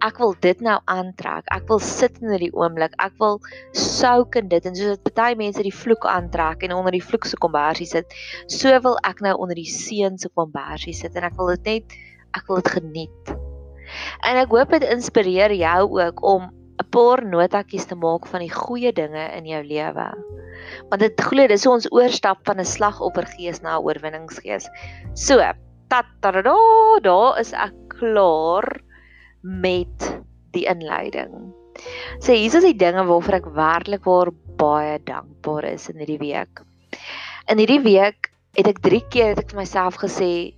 ek 0.03 0.19
wil 0.19 0.35
dit 0.43 0.63
nou 0.65 0.77
aantrek. 0.91 1.47
Ek 1.55 1.69
wil 1.71 1.79
sit 1.83 2.19
in 2.23 2.33
hierdie 2.35 2.53
oomblik. 2.59 2.95
Ek 3.03 3.15
wil 3.23 3.39
souk 3.79 4.39
in 4.41 4.49
dit 4.51 4.65
en 4.67 4.75
soos 4.79 4.99
dit 4.99 5.15
baie 5.19 5.37
mense 5.39 5.63
die 5.63 5.75
vloek 5.75 6.07
aantrek 6.11 6.67
en 6.67 6.75
onder 6.77 6.95
die 6.95 7.05
vloek 7.05 7.29
se 7.31 7.39
kombersie 7.43 7.87
sit, 7.87 8.17
so 8.51 8.73
wil 8.83 8.99
ek 9.07 9.23
nou 9.25 9.37
onder 9.39 9.59
die 9.59 9.69
seën 9.71 10.19
se 10.19 10.31
kombersie 10.35 10.95
sit 10.97 11.15
en 11.19 11.29
ek 11.29 11.39
wil 11.39 11.55
dit 11.55 11.71
net 11.71 11.97
ek 12.39 12.49
wil 12.49 12.63
dit 12.63 12.73
geniet. 12.79 13.35
En 14.27 14.41
ek 14.41 14.51
hoop 14.55 14.75
dit 14.75 14.89
inspireer 14.91 15.55
jou 15.55 15.81
ook 16.01 16.23
om 16.27 16.51
'n 16.83 16.91
paar 16.91 17.23
notatjies 17.25 17.87
te 17.87 17.95
maak 17.95 18.27
van 18.27 18.43
die 18.43 18.53
goeie 18.53 18.93
dinge 18.93 19.25
in 19.39 19.47
jou 19.47 19.63
lewe. 19.63 20.09
Want 20.91 21.01
dit 21.01 21.21
glo 21.31 21.47
dis 21.47 21.67
ons 21.67 21.91
oorstap 21.93 22.43
van 22.49 22.59
'n 22.59 22.67
slagoffergees 22.67 23.63
na 23.63 23.79
'n 23.79 23.85
oorwinningsgees. 23.87 24.69
So, 25.15 25.39
tat 25.89 26.07
tada, 26.21 26.57
daar 27.03 27.39
is 27.41 27.53
ek 27.53 27.75
klaar 27.89 28.81
met 29.43 30.23
die 30.53 30.67
inleiding. 30.67 31.53
So 32.21 32.33
hier 32.33 32.55
is 32.55 32.65
die 32.65 32.77
dinge 32.77 33.05
waarvoor 33.09 33.39
ek 33.41 33.55
werklik 33.57 34.05
waar 34.05 34.31
baie 34.61 34.99
dankbaar 35.05 35.65
is 35.73 35.89
in 35.89 36.01
hierdie 36.03 36.21
week. 36.21 36.63
In 37.49 37.59
hierdie 37.59 37.83
week 37.83 38.31
het 38.59 38.69
ek 38.69 38.83
3 38.85 39.01
keer 39.09 39.33
het 39.33 39.39
ek 39.39 39.51
vir 39.51 39.63
myself 39.63 39.97
gesê 40.03 40.55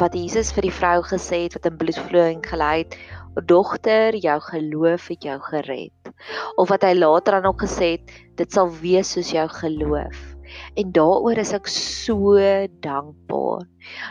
wat 0.00 0.16
Jesus 0.16 0.52
vir 0.52 0.66
die 0.66 0.74
vrou 0.74 1.02
gesê 1.06 1.44
het 1.44 1.56
wat 1.56 1.68
in 1.68 1.78
bloedvloeiing 1.78 2.42
gelei 2.44 2.84
het, 2.84 2.96
"Dogter, 3.44 4.16
jou 4.16 4.40
geloof 4.40 5.08
het 5.08 5.22
jou 5.22 5.40
gered." 5.40 6.14
Of 6.56 6.68
wat 6.68 6.82
hy 6.82 6.94
later 6.94 7.32
dan 7.32 7.50
ook 7.52 7.62
gesê 7.62 7.90
het, 7.98 8.10
"Dit 8.34 8.52
sal 8.52 8.70
wees 8.70 9.12
soos 9.12 9.30
jou 9.30 9.48
geloof." 9.48 10.36
En 10.74 10.92
daaroor 10.92 11.38
is 11.40 11.52
ek 11.52 11.66
so 11.66 12.36
dankbaar. 12.80 13.64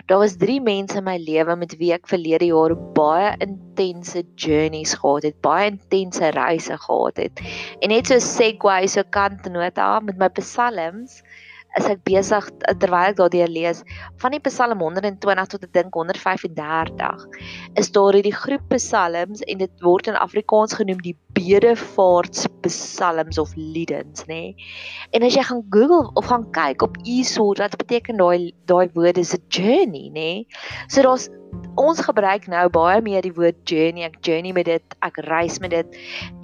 Daar 0.08 0.22
was 0.24 0.38
3 0.38 0.62
mense 0.62 0.98
in 0.98 1.03
my 1.03 1.17
lewe 1.17 1.55
met 1.55 1.75
wie 1.79 1.91
ek 1.96 2.08
verlede 2.08 2.46
jaar 2.46 2.75
baie 2.96 3.34
intense 3.44 4.24
journeys 4.36 4.94
gehad 4.94 5.24
het, 5.24 5.39
baie 5.41 5.72
intense 5.72 6.32
reise 6.36 6.77
gehad 6.77 7.17
het. 7.17 7.41
En 7.79 7.89
net 7.89 8.08
so 8.08 8.20
segue 8.20 8.88
so 8.88 9.03
kantnota 9.10 10.00
met 10.00 10.17
my 10.17 10.29
psalms 10.39 11.22
is 11.79 11.88
ek 11.91 12.03
besig 12.08 12.48
terwyl 12.79 13.12
ek 13.12 13.17
daardeur 13.20 13.51
lees 13.51 13.82
van 14.22 14.36
die 14.36 14.41
Psalm 14.48 14.82
120 14.84 15.50
tot 15.51 15.65
ek 15.67 15.74
dink 15.75 15.98
135 15.98 17.25
is 17.82 17.91
daar 17.96 18.15
hierdie 18.15 18.36
groep 18.36 18.63
psalms 18.72 19.44
en 19.44 19.63
dit 19.63 19.84
word 19.84 20.08
in 20.12 20.20
Afrikaans 20.20 20.75
genoem 20.79 21.01
die 21.03 21.15
bedevaarts 21.36 22.48
psalms 22.63 23.39
of 23.41 23.51
liedens 23.60 24.24
nê 24.29 24.39
nee? 24.39 24.70
en 25.12 25.27
as 25.27 25.36
jy 25.36 25.44
gaan 25.50 25.65
Google 25.75 26.08
of 26.15 26.29
gaan 26.32 26.48
kyk 26.55 26.86
op 26.88 26.96
e-sword 27.03 27.63
wat 27.63 27.75
beteken 27.82 28.22
daai 28.24 28.53
daai 28.72 28.88
woord 28.96 29.20
is 29.20 29.36
'n 29.36 29.44
journey 29.50 30.08
nê 30.08 30.20
nee? 30.20 30.48
so 30.88 31.03
daar's 31.03 31.27
ons 31.75 32.00
gebruik 32.08 32.48
nou 32.48 32.65
baie 32.70 33.01
meer 33.03 33.22
die 33.22 33.36
woord 33.36 33.60
journey 33.67 34.08
ek 34.08 34.24
journey 34.24 34.55
met 34.55 34.72
dit 34.72 34.98
ek 35.03 35.20
reis 35.27 35.60
met 35.60 35.75
dit 35.75 35.88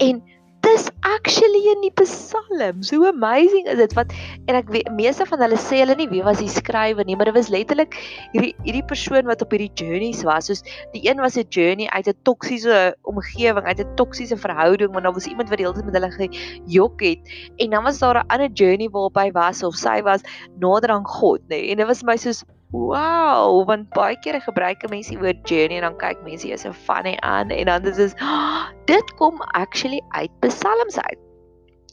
en 0.08 0.24
dis 0.62 0.90
actually 1.02 1.62
in 1.72 1.82
die 1.84 1.92
psalms. 2.00 2.92
Hoe 2.94 3.08
amazing 3.10 3.68
is 3.72 3.80
dit 3.80 3.94
wat 3.98 4.14
en 4.50 4.58
ek 4.60 4.70
weet 4.74 4.92
meeste 4.96 5.26
van 5.30 5.42
hulle 5.44 5.58
sê 5.60 5.82
hulle 5.82 5.96
nie 6.00 6.08
wie 6.12 6.22
was 6.26 6.42
die 6.42 6.50
skrywer 6.52 7.06
nie, 7.08 7.18
maar 7.18 7.30
dit 7.32 7.38
was 7.38 7.50
letterlik 7.54 7.98
hierdie 8.34 8.54
hierdie 8.66 8.86
persoon 8.92 9.30
wat 9.30 9.42
op 9.46 9.56
hierdie 9.56 9.72
journeys 9.82 10.24
was. 10.28 10.50
Soos 10.52 10.64
die 10.94 11.04
een 11.08 11.22
was 11.24 11.38
'n 11.38 11.48
journey 11.50 11.90
uit 11.90 12.08
'n 12.08 12.18
toksiese 12.30 12.96
omgewing, 13.02 13.66
uit 13.66 13.82
'n 13.82 13.96
toksiese 13.96 14.38
verhouding, 14.38 14.92
want 14.94 15.04
daar 15.04 15.18
was 15.18 15.28
iemand 15.28 15.50
wat 15.50 15.58
die 15.58 15.66
hele 15.66 15.78
tyd 15.78 15.90
met 15.90 15.98
hulle 16.00 16.12
gejok 16.20 17.02
het. 17.02 17.20
En 17.58 17.70
dan 17.70 17.84
was 17.84 18.00
daar 18.00 18.24
'n 18.24 18.28
ander 18.28 18.52
journey 18.54 18.90
waarop 18.90 19.16
hy 19.16 19.32
was 19.32 19.64
of 19.64 19.76
sy 19.76 20.02
was 20.02 20.22
nader 20.60 20.90
aan 20.90 21.06
God, 21.06 21.42
nê. 21.42 21.58
Nee. 21.58 21.72
En 21.72 21.78
dit 21.78 21.88
was 21.88 22.04
my 22.04 22.18
soos 22.18 22.44
Wow, 22.72 23.66
want 23.68 23.90
baie 23.92 24.16
kere 24.24 24.40
gebruik 24.40 24.86
mense 24.90 25.12
die 25.12 25.20
woord 25.20 25.44
journey 25.50 25.82
en 25.82 25.84
dan 25.90 25.98
kyk 26.00 26.22
mense 26.24 26.48
jy's 26.48 26.64
'n 26.66 26.72
funny 26.72 27.18
aan 27.20 27.52
en 27.52 27.66
dan 27.68 27.84
dis 27.84 27.98
is 28.00 28.16
oh, 28.24 28.72
dit 28.88 29.14
kom 29.20 29.42
actually 29.60 30.00
uit 30.16 30.32
Psalms 30.40 30.98
uit. 31.00 31.20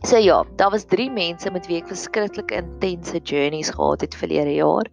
So 0.07 0.17
ja, 0.17 0.45
daar 0.57 0.71
was 0.71 0.85
3 0.87 1.11
mense 1.11 1.51
met 1.51 1.67
wie 1.67 1.81
ek 1.83 1.91
verskriklik 1.91 2.55
intense 2.55 3.19
journeys 3.19 3.71
gehad 3.75 4.01
het 4.01 4.15
verlede 4.15 4.55
jaar. 4.55 4.87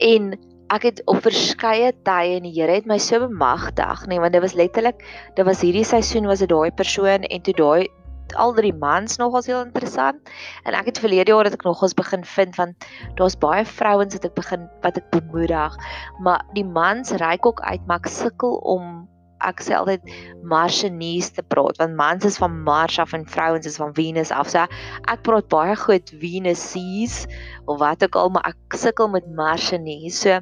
En 0.00 0.32
ek 0.72 0.82
het 0.88 1.02
op 1.04 1.20
verskeie 1.20 1.92
tye 2.06 2.38
en 2.38 2.48
die 2.48 2.54
Here 2.56 2.72
het 2.72 2.88
my 2.88 2.96
so 2.98 3.20
bemagtig, 3.20 4.06
nee, 4.08 4.20
want 4.20 4.32
dit 4.32 4.40
was 4.40 4.56
letterlik, 4.56 5.04
dit 5.36 5.44
was 5.44 5.60
hierdie 5.60 5.84
seisoen 5.84 6.26
was 6.26 6.40
dit 6.40 6.48
daai 6.48 6.72
persoon 6.72 7.28
en 7.28 7.42
toe 7.44 7.54
daai 7.54 7.88
al 8.34 8.54
drie 8.56 8.72
mans 8.74 9.16
nogals 9.20 9.46
heel 9.46 9.62
interessant. 9.64 10.32
En 10.64 10.74
ek 10.78 10.92
het 10.92 11.02
verlede 11.02 11.32
jaar 11.32 11.48
dat 11.48 11.58
ek 11.58 11.64
nogals 11.68 11.94
begin 11.98 12.24
vind 12.24 12.56
want 12.56 12.88
daar's 13.20 13.38
baie 13.38 13.64
vrouens 13.64 14.14
wat 14.18 14.28
ek 14.28 14.34
begin 14.34 14.68
wat 14.82 14.96
ek 14.96 15.08
bemoedig, 15.14 15.78
maar 16.20 16.44
die 16.56 16.66
mans 16.66 17.14
reik 17.22 17.46
ook 17.46 17.60
uit 17.60 17.86
maar 17.86 18.02
ek 18.02 18.12
sukkel 18.12 18.60
om 18.62 19.08
ek 19.42 19.62
sê 19.64 19.74
altyd 19.76 20.06
Mars 20.46 20.82
en 20.86 20.98
Venus 21.00 21.32
te 21.34 21.42
praat 21.42 21.78
want 21.80 21.96
mans 21.98 22.26
is 22.28 22.38
van 22.40 22.54
Mars 22.66 22.98
af 23.02 23.14
en 23.16 23.26
vrouens 23.26 23.66
is 23.66 23.78
van 23.80 23.94
Venus 23.96 24.30
af. 24.30 24.50
So 24.52 24.62
ek 25.10 25.24
praat 25.26 25.48
baie 25.52 25.76
goed 25.78 26.14
Venus 26.22 26.62
sees 26.72 27.24
of 27.66 27.80
wat 27.82 28.04
ook 28.06 28.18
al, 28.18 28.32
maar 28.34 28.52
ek 28.52 28.78
sukkel 28.78 29.10
met 29.12 29.26
Mars 29.36 29.72
en 29.74 29.86
Venus. 29.88 30.22
So 30.22 30.38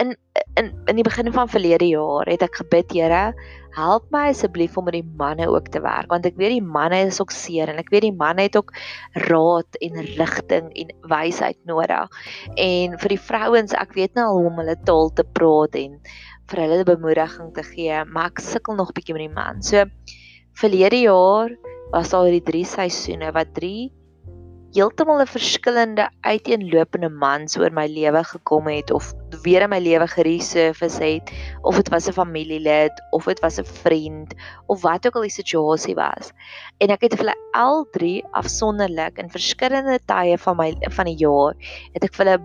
in 0.00 0.16
in 0.56 0.72
in 0.88 0.96
die 0.96 1.04
begin 1.04 1.32
van 1.32 1.48
verlede 1.48 1.86
jaar 1.88 2.28
het 2.30 2.42
ek 2.44 2.60
gebid, 2.62 2.92
Here, 2.92 3.32
help 3.76 4.08
my 4.12 4.26
asseblief 4.30 4.76
om 4.76 4.86
met 4.88 4.96
die 4.98 5.06
manne 5.20 5.48
ook 5.48 5.68
te 5.72 5.80
werk 5.84 6.10
want 6.12 6.26
ek 6.28 6.36
weet 6.40 6.54
die 6.56 6.64
manne 6.64 7.02
is 7.08 7.20
ook 7.20 7.32
seer 7.32 7.72
en 7.72 7.80
ek 7.80 7.92
weet 7.92 8.06
die 8.06 8.16
manne 8.16 8.46
het 8.48 8.56
ook 8.56 8.72
raad 9.28 9.80
en 9.80 10.00
rigting 10.18 10.72
en 10.82 10.92
wysheid 11.12 11.58
nodig. 11.68 12.20
En 12.56 12.98
vir 13.04 13.16
die 13.16 13.22
vrouens, 13.28 13.76
ek 13.76 13.96
weet 13.96 14.16
nou 14.16 14.28
al 14.28 14.40
hoe 14.40 14.50
om 14.52 14.60
hulle 14.62 14.76
taal 14.88 15.12
te 15.16 15.24
praat 15.24 15.76
en 15.80 15.98
vir 16.52 16.64
hulle 16.64 16.84
bemoediging 16.88 17.52
te 17.56 17.64
gee, 17.64 18.02
maar 18.12 18.32
ek 18.32 18.44
sukkel 18.44 18.76
nog 18.76 18.92
bietjie 18.96 19.16
met 19.16 19.26
die 19.28 19.34
man. 19.34 19.64
So 19.64 19.84
verlede 20.60 21.00
jaar 21.04 21.52
was 21.92 22.12
daar 22.12 22.28
hierdie 22.28 22.44
drie 22.48 22.64
seisoene 22.68 23.32
wat 23.36 23.52
drie 23.56 23.92
heeltemal 24.72 25.20
'n 25.20 25.28
verskillende 25.28 26.08
uiteenlopende 26.24 27.08
mans 27.08 27.58
oor 27.60 27.72
my 27.72 27.84
lewe 27.86 28.22
gekom 28.24 28.68
het 28.72 28.90
of 28.90 29.12
weer 29.44 29.62
in 29.66 29.70
my 29.70 29.78
lewe 29.78 30.06
geresurface 30.08 31.02
het 31.04 31.32
of 31.62 31.76
dit 31.76 31.88
was 31.92 32.08
'n 32.08 32.16
familielid 32.16 33.02
of 33.10 33.24
dit 33.24 33.40
was 33.40 33.58
'n 33.58 33.68
vriend 33.84 34.34
of 34.66 34.82
wat 34.82 35.06
ook 35.06 35.16
al 35.16 35.28
die 35.28 35.38
situasie 35.40 35.94
was. 35.94 36.32
En 36.78 36.88
ek 36.88 37.02
het 37.02 37.14
vir 37.14 37.26
hulle 37.26 37.38
al 37.52 37.86
drie 37.92 38.24
afsonderlik 38.32 39.18
in 39.18 39.30
verskillende 39.30 39.98
tye 40.06 40.38
van 40.38 40.56
my 40.56 40.76
van 40.90 41.04
die 41.04 41.20
jaar 41.20 41.54
het 41.92 42.04
ek 42.04 42.14
vir 42.14 42.26
hulle 42.26 42.44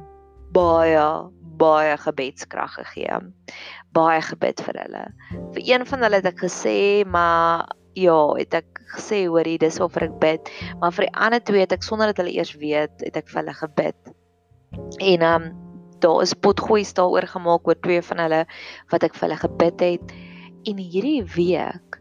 baie 0.51 1.31
baie 1.57 1.98
gebedskrag 1.98 2.74
gegee. 2.74 3.17
Baie 3.91 4.22
gebid 4.22 4.62
vir 4.62 4.75
hulle. 4.84 5.05
Vir 5.53 5.63
een 5.65 5.86
van 5.86 6.03
hulle 6.03 6.15
het 6.15 6.25
ek 6.25 6.43
gesê, 6.43 7.05
maar 7.05 7.65
ja, 7.98 8.18
het 8.38 8.58
ek 8.62 8.82
gesê 8.96 9.25
hoorie, 9.27 9.58
dis 9.62 9.80
waarvoor 9.82 10.08
ek 10.08 10.18
bid, 10.22 10.51
maar 10.82 10.94
vir 10.96 11.08
die 11.08 11.16
ander 11.16 11.44
twee 11.44 11.66
het 11.66 11.74
ek 11.75 11.86
sonder 11.86 12.12
dat 12.12 12.22
hulle 12.22 12.36
eers 12.36 12.54
weet, 12.62 12.94
het 13.04 13.18
ek 13.20 13.32
vir 13.32 13.42
hulle 13.42 13.56
gebid. 13.62 14.13
En 15.00 15.25
ehm 15.25 15.48
um, 15.48 15.56
daar 15.98 16.22
is 16.22 16.36
potgoeies 16.46 16.94
daaroor 16.94 17.25
gemaak 17.25 17.66
oor 17.68 17.77
twee 17.82 18.01
van 18.06 18.20
hulle 18.22 18.44
wat 18.92 19.06
ek 19.08 19.16
vir 19.18 19.27
hulle 19.27 19.39
gebid 19.42 19.82
het. 19.82 20.12
En 20.70 20.77
hierdie 20.77 21.24
week 21.34 21.98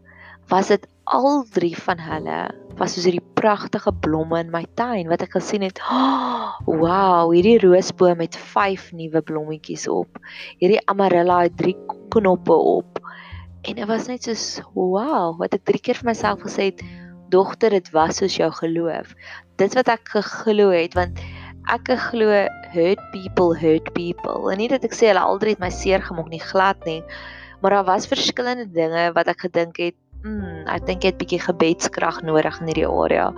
was 0.52 0.68
dit 0.68 0.84
al 1.08 1.46
drie 1.54 1.72
van 1.78 2.02
hulle 2.02 2.40
was 2.76 2.92
soos 2.92 3.06
hierdie 3.08 3.24
pragtige 3.40 3.92
blomme 4.04 4.40
in 4.42 4.50
my 4.52 4.64
tuin 4.76 5.08
wat 5.08 5.24
ek 5.24 5.38
gesien 5.38 5.64
het. 5.66 5.80
Oh, 6.66 6.80
wow, 6.80 7.32
hierdie 7.34 7.58
roosboom 7.60 8.22
het 8.24 8.36
5 8.36 8.86
nuwe 8.96 9.20
blommetjies 9.28 9.84
op. 9.92 10.16
Hierdie 10.62 10.80
amarella 10.88 11.42
het 11.44 11.56
3 11.60 11.74
knoppe 12.14 12.56
op. 12.56 13.00
En 13.66 13.74
dit 13.74 13.86
was 13.86 14.06
net 14.06 14.22
so 14.22 14.62
wow, 14.74 15.34
wat 15.40 15.56
ek 15.56 15.64
drie 15.66 15.82
keer 15.82 15.98
vir 15.98 16.12
myself 16.12 16.44
gesê 16.46 16.70
het, 16.70 16.82
dogter, 17.34 17.74
dit 17.74 17.88
was 17.90 18.20
soos 18.20 18.36
jou 18.38 18.46
geloof. 18.60 19.10
Dit 19.58 19.74
wat 19.74 19.90
ek 19.90 20.12
geglo 20.14 20.70
het 20.70 20.94
want 20.94 21.18
ek 21.74 21.90
glo 22.12 22.30
hurt 22.76 23.02
people 23.10 23.56
hurt 23.58 23.90
people. 23.96 24.46
En 24.52 24.60
nie 24.62 24.70
dat 24.70 24.86
ek 24.86 24.94
sê 24.94 25.10
hulle 25.10 25.22
altyd 25.22 25.58
my 25.62 25.72
seer 25.74 26.04
gemaak 26.04 26.30
nie, 26.30 26.42
glad 26.42 26.78
nie. 26.86 27.00
Maar 27.62 27.80
daar 27.80 27.88
was 27.88 28.06
verskillende 28.06 28.68
dinge 28.70 29.08
wat 29.16 29.32
ek 29.32 29.48
gedink 29.48 29.80
het, 29.82 29.98
mm, 30.22 30.68
ek 30.70 30.86
dink 30.86 31.02
jy 31.02 31.10
het 31.10 31.18
bietjie 31.18 31.42
gebedskrag 31.42 32.22
nodig 32.28 32.60
in 32.62 32.70
hierdie 32.70 32.86
area. 32.86 33.32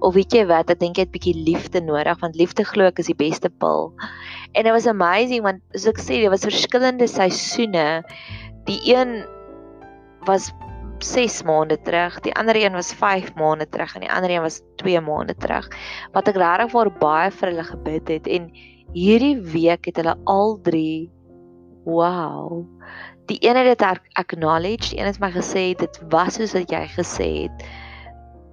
Of 0.00 0.16
weet 0.16 0.32
jy 0.32 0.46
wat, 0.48 0.72
ek 0.72 0.80
dink 0.80 0.96
jy 0.96 1.04
het 1.04 1.12
bietjie 1.12 1.36
liefde 1.36 1.84
nodig 1.84 2.24
want 2.24 2.40
liefde 2.40 2.64
glo 2.64 2.88
ek 2.88 3.04
is 3.04 3.12
die 3.12 3.20
beste 3.20 3.52
pil. 3.52 3.92
En 4.56 4.64
it 4.64 4.72
was 4.72 4.88
amazing 4.88 5.44
want 5.44 5.60
soos 5.76 5.92
ek 5.92 6.00
sê, 6.00 6.24
daar 6.24 6.32
was 6.32 6.48
verskillende 6.48 7.10
seisoene. 7.10 8.00
Die 8.64 8.80
een 8.88 9.18
was 10.26 10.52
6 11.04 11.42
maande 11.42 11.76
terug, 11.82 12.20
die 12.20 12.34
ander 12.34 12.56
een 12.56 12.72
was 12.72 12.92
5 12.94 13.34
maande 13.34 13.68
terug 13.68 13.94
en 13.94 14.00
die 14.00 14.10
ander 14.10 14.30
een 14.30 14.42
was 14.42 14.62
2 14.76 15.00
maande 15.00 15.34
terug. 15.36 15.68
Wat 16.12 16.28
ek 16.28 16.38
regtig 16.40 16.70
vir 16.72 16.90
baie 17.00 17.30
vir 17.30 17.50
hulle 17.50 17.64
gebid 17.64 18.08
het 18.08 18.30
en 18.30 18.48
hierdie 18.94 19.36
week 19.40 19.90
het 19.90 19.98
hulle 20.00 20.16
al 20.30 20.58
drie 20.62 21.10
wow. 21.84 22.64
Die 23.28 23.38
een 23.40 23.56
het 23.56 23.78
dit 23.78 24.00
acknowledge, 24.12 24.90
die 24.90 25.00
een 25.00 25.06
het 25.06 25.20
my 25.20 25.30
gesê 25.32 25.72
dit 25.78 26.00
was 26.12 26.38
soos 26.38 26.54
wat 26.56 26.70
jy 26.72 26.84
gesê 26.96 27.28
het. 27.46 27.64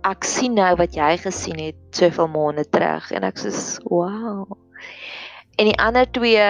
Ek 0.08 0.26
sien 0.26 0.56
nou 0.58 0.74
wat 0.80 0.96
jy 0.98 1.14
gesien 1.22 1.60
het 1.62 1.80
soveel 1.96 2.32
maande 2.32 2.66
terug 2.70 3.12
en 3.12 3.28
ek 3.28 3.40
sê 3.40 3.54
wow. 3.88 4.48
En 5.60 5.70
die 5.70 5.78
ander 5.80 6.10
twee 6.12 6.48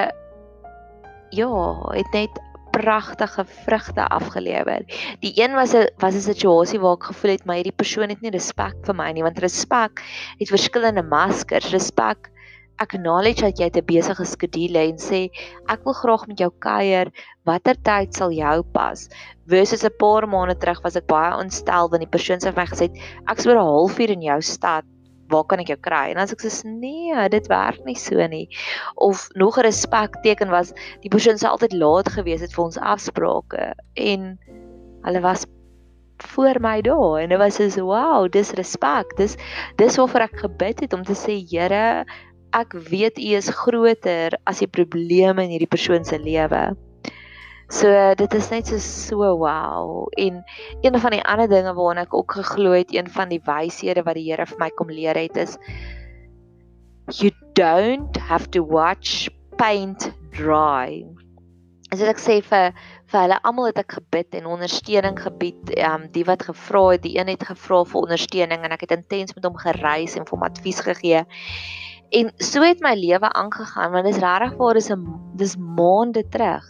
ja, 1.31 1.51
het 1.91 2.13
net 2.13 2.41
pragtige 2.71 3.45
vrugte 3.45 4.07
afgelewer. 4.07 4.85
Die 5.21 5.33
een 5.35 5.53
was 5.53 5.73
'n 5.75 5.87
was 5.99 6.15
'n 6.15 6.27
situasie 6.31 6.79
waar 6.79 6.97
ek 6.97 7.09
gevoel 7.11 7.31
het 7.31 7.45
my 7.45 7.55
hierdie 7.59 7.79
persoon 7.83 8.09
het 8.09 8.21
nie 8.21 8.31
respek 8.31 8.75
vir 8.85 8.95
my 8.95 9.11
nie 9.11 9.23
want 9.23 9.39
respek 9.39 10.03
het 10.39 10.49
verskillende 10.49 11.03
maskers. 11.03 11.71
Respek 11.71 12.31
acknowledge 12.81 13.41
dat 13.41 13.59
jy 13.59 13.69
te 13.69 13.81
besige 13.81 14.25
skedule 14.25 14.79
en 14.79 14.97
sê 14.97 15.29
ek 15.69 15.83
wil 15.85 15.93
graag 15.93 16.27
met 16.27 16.39
jou 16.39 16.51
kuier. 16.59 17.11
Watter 17.45 17.75
tyd 17.75 18.13
sal 18.13 18.31
jou 18.31 18.63
pas? 18.63 19.09
Versus 19.47 19.83
'n 19.83 19.97
paar 19.99 20.27
maande 20.27 20.55
terug 20.55 20.81
was 20.83 20.95
ek 20.95 21.07
baie 21.07 21.37
ontstel 21.37 21.89
want 21.89 22.01
die 22.01 22.15
persoon 22.17 22.39
sê 22.39 22.53
vir 22.53 22.61
my 22.63 22.67
gesê 22.73 22.89
ek 23.27 23.39
sou 23.39 23.51
'n 23.53 23.57
halfuur 23.57 24.09
in 24.09 24.21
jou 24.21 24.41
stad 24.41 24.85
waar 25.31 25.45
kan 25.49 25.63
ek 25.63 25.71
jou 25.73 25.79
kry? 25.79 26.11
En 26.11 26.21
as 26.21 26.33
ek 26.35 26.43
sê 26.43 26.67
nee, 26.67 27.15
dit 27.33 27.47
werk 27.51 27.81
nie 27.87 27.97
so 27.99 28.27
nie. 28.27 28.47
Of 28.95 29.27
nog 29.35 29.57
'n 29.57 29.67
respek 29.67 30.21
teken 30.23 30.51
was 30.51 30.73
die 31.01 31.09
persoon 31.09 31.37
se 31.37 31.47
altyd 31.47 31.73
laat 31.73 32.09
gewees 32.09 32.41
het 32.41 32.53
vir 32.53 32.65
ons 32.65 32.77
afsprake 32.77 33.73
en 33.95 34.37
hulle 35.03 35.21
was 35.21 35.45
voor 36.21 36.59
my 36.61 36.81
daar 36.81 37.21
en 37.23 37.29
dit 37.29 37.37
was 37.37 37.55
so 37.55 37.85
wow, 37.85 38.29
dis 38.29 38.51
respek. 38.51 39.15
Dis 39.17 39.35
dis 39.77 39.97
waarvoor 39.97 40.27
ek 40.27 40.37
gebid 40.45 40.79
het 40.85 40.93
om 40.93 41.03
te 41.03 41.17
sê 41.17 41.39
Here, 41.49 42.05
ek 42.53 42.73
weet 42.91 43.17
U 43.17 43.35
is 43.37 43.49
groter 43.49 44.37
as 44.45 44.59
die 44.59 44.67
probleme 44.67 45.43
in 45.43 45.55
hierdie 45.55 45.71
persoon 45.71 46.05
se 46.05 46.19
lewe. 46.19 46.75
So 47.71 47.87
dit 48.19 48.33
is 48.35 48.49
net 48.51 48.67
so 48.67 48.77
so 48.83 49.37
wow. 49.39 50.07
En 50.19 50.43
een 50.81 50.99
van 50.99 51.15
die 51.15 51.23
ander 51.23 51.47
dinge 51.47 51.73
waarna 51.73 52.03
ek 52.03 52.13
ook 52.13 52.35
geglo 52.41 52.75
het, 52.75 52.91
een 52.93 53.07
van 53.09 53.31
die 53.31 53.39
wyshede 53.45 54.03
wat 54.03 54.19
die 54.19 54.27
Here 54.27 54.45
vir 54.45 54.59
my 54.59 54.69
kom 54.75 54.91
leer 54.91 55.15
het 55.15 55.37
is 55.39 55.55
you 57.15 57.31
don't 57.55 58.17
have 58.17 58.49
to 58.51 58.63
watch 58.63 59.29
paint 59.55 60.11
dry. 60.35 61.05
As 61.91 62.03
ek 62.03 62.19
sê 62.23 62.39
vir 62.43 62.71
vir 63.11 63.19
hulle 63.25 63.39
almal 63.43 63.67
het 63.67 63.81
ek 63.81 63.97
gebid 63.99 64.35
en 64.39 64.51
ondersteuning 64.51 65.17
gebied. 65.19 65.73
Ehm 65.75 66.07
um, 66.07 66.09
die 66.11 66.23
wat 66.27 66.43
gevra 66.47 66.85
het, 66.93 67.03
die 67.03 67.17
een 67.17 67.31
het 67.31 67.43
gevra 67.43 67.83
vir 67.87 68.03
ondersteuning 68.03 68.63
en 68.63 68.75
ek 68.75 68.85
het 68.87 68.95
intens 68.95 69.35
met 69.35 69.47
hom 69.47 69.55
gereis 69.59 70.15
en 70.15 70.27
vir 70.27 70.37
hom 70.37 70.47
advies 70.47 70.79
gegee. 70.83 71.23
En 72.11 72.31
so 72.43 72.59
het 72.59 72.81
my 72.83 72.91
lewe 72.99 73.29
aangegaan 73.39 73.91
want 73.91 74.05
dit 74.05 74.15
is 74.15 74.21
regtig 74.21 74.57
waar 74.59 74.75
is 74.75 74.89
'n 74.91 75.03
dis 75.39 75.55
maande 75.55 76.23
terug. 76.29 76.65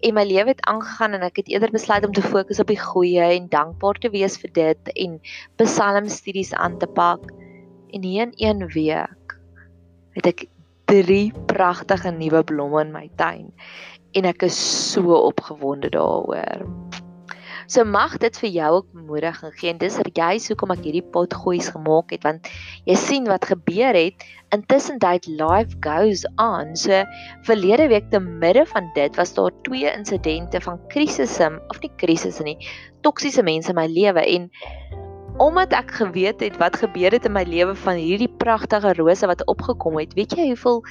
En 0.00 0.14
my 0.14 0.24
lewe 0.24 0.48
het 0.50 0.64
aangegaan 0.66 1.12
en 1.12 1.22
ek 1.22 1.36
het 1.36 1.48
eerder 1.48 1.70
besluit 1.70 2.06
om 2.06 2.12
te 2.12 2.22
fokus 2.22 2.60
op 2.60 2.66
die 2.66 2.80
goeie 2.80 3.20
en 3.20 3.48
dankbaar 3.48 3.98
te 4.02 4.10
wees 4.10 4.38
vir 4.38 4.52
dit 4.52 4.92
en 4.92 5.20
psalmstudies 5.56 6.52
aan 6.54 6.78
te 6.78 6.86
pak. 6.86 7.30
En 7.90 8.02
hier 8.02 8.22
in 8.22 8.34
een 8.36 8.66
week 8.66 9.38
het 10.10 10.26
ek 10.26 10.46
drie 10.84 11.32
pragtige 11.46 12.10
nuwe 12.10 12.42
blomme 12.44 12.80
in 12.80 12.92
my 12.92 13.10
tuin 13.16 13.52
en 14.12 14.24
ek 14.24 14.42
is 14.42 14.58
so 14.92 15.14
opgewonde 15.14 15.90
daaroor. 15.90 16.66
So 17.70 17.84
mag 17.86 18.16
dit 18.18 18.34
vir 18.42 18.50
jou 18.50 18.68
ook 18.80 18.86
bemoediging 18.90 19.52
gee 19.54 19.70
en 19.70 19.78
dis 19.78 19.94
juist 20.18 20.50
hoekom 20.50 20.72
ek 20.74 20.80
hierdie 20.88 21.04
pot 21.14 21.34
goeies 21.38 21.68
gemaak 21.70 22.10
het 22.10 22.24
want 22.26 22.48
jy 22.88 22.96
sien 22.98 23.28
wat 23.30 23.46
gebeur 23.46 23.94
het 23.94 24.24
intussen 24.56 24.98
tyd 24.98 25.28
life 25.30 25.76
goes 25.84 26.24
on. 26.42 26.74
So 26.74 27.04
verlede 27.46 27.86
week 27.92 28.08
te 28.10 28.18
midde 28.18 28.64
van 28.72 28.90
dit 28.96 29.14
was 29.20 29.34
daar 29.36 29.54
twee 29.68 29.86
insidente 29.86 30.58
van 30.64 30.80
krisisse 30.90 31.46
of 31.70 31.78
nie 31.84 31.92
krisisse 32.02 32.42
nie, 32.42 32.56
toksiese 33.06 33.46
mense 33.46 33.70
in 33.70 33.78
my 33.78 33.86
lewe 33.86 34.24
en 34.26 34.50
omdat 35.38 35.76
ek 35.78 35.94
geweet 36.00 36.42
het 36.42 36.58
wat 36.58 36.80
gebeur 36.82 37.14
het 37.14 37.30
in 37.30 37.38
my 37.38 37.46
lewe 37.46 37.78
van 37.86 38.02
hierdie 38.02 38.32
pragtige 38.42 38.96
rose 38.98 39.30
wat 39.30 39.46
opgekom 39.46 40.02
het, 40.02 40.18
weet 40.18 40.34
jy 40.34 40.50
hoeveel 40.50 40.82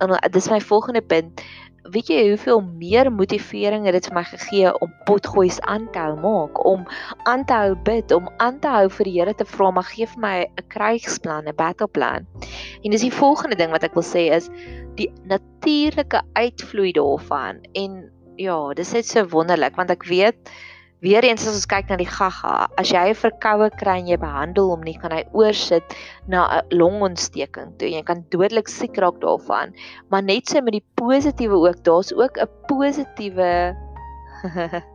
en 0.00 0.16
dis 0.32 0.48
my 0.50 0.60
volgende 0.64 1.04
punt 1.04 1.44
weet 1.90 2.08
jy 2.08 2.28
hoeveel 2.28 2.60
meer 2.78 3.10
motivering 3.12 3.86
het 3.88 3.96
dit 3.96 4.06
vir 4.06 4.14
my 4.14 4.22
gegee 4.28 4.72
om 4.84 4.92
potgoeis 5.08 5.58
aan 5.60 5.88
te 5.92 5.98
hou 5.98 6.14
maak, 6.22 6.60
om 6.66 6.84
aan 7.28 7.44
te 7.44 7.56
hou 7.58 7.74
bid, 7.86 8.12
om 8.14 8.28
aan 8.38 8.60
te 8.62 8.70
hou 8.70 8.88
vir 8.90 9.08
die 9.08 9.14
Here 9.18 9.34
te 9.34 9.46
vra, 9.48 9.70
maar 9.70 9.88
gee 9.90 10.06
vir 10.06 10.20
my 10.20 10.36
'n 10.46 10.66
krygsplan, 10.68 11.48
'n 11.48 11.56
battleplan. 11.56 12.26
En 12.82 12.90
dis 12.90 13.02
die 13.02 13.12
volgende 13.12 13.56
ding 13.56 13.70
wat 13.70 13.84
ek 13.84 13.94
wil 13.94 14.06
sê 14.06 14.30
is 14.30 14.48
die 14.96 15.10
natuurlike 15.24 16.22
uitvloei 16.32 16.92
daarvan 16.92 17.60
en 17.74 18.10
ja, 18.36 18.72
dis 18.74 18.92
net 18.92 19.06
so 19.06 19.24
wonderlik 19.28 19.76
want 19.76 19.90
ek 19.90 20.04
weet 20.04 20.36
Weereens 21.02 21.42
as 21.42 21.56
ons 21.56 21.66
kyk 21.66 21.88
na 21.90 21.96
die 21.98 22.06
gaga, 22.06 22.68
as 22.78 22.92
jy 22.94 23.08
'n 23.10 23.18
verkoue 23.18 23.68
kry 23.74 23.96
en 23.98 24.06
jy 24.06 24.18
behandel 24.22 24.68
hom 24.70 24.84
nie, 24.86 24.94
kan 24.94 25.10
hy 25.10 25.24
oorsit 25.34 25.96
na 26.30 26.46
'n 26.46 26.78
longontsteking 26.78 27.74
toe. 27.78 27.90
Jy 27.90 28.02
kan 28.06 28.22
dodelik 28.30 28.70
siek 28.70 28.94
raak 29.02 29.18
daarvan. 29.18 29.74
Maar 30.10 30.22
net 30.22 30.46
so 30.46 30.62
met 30.62 30.78
die 30.78 30.86
positiewe 30.94 31.58
ook, 31.58 31.82
daar's 31.82 32.14
ook 32.14 32.38
'n 32.38 32.46
positiewe 32.70 33.74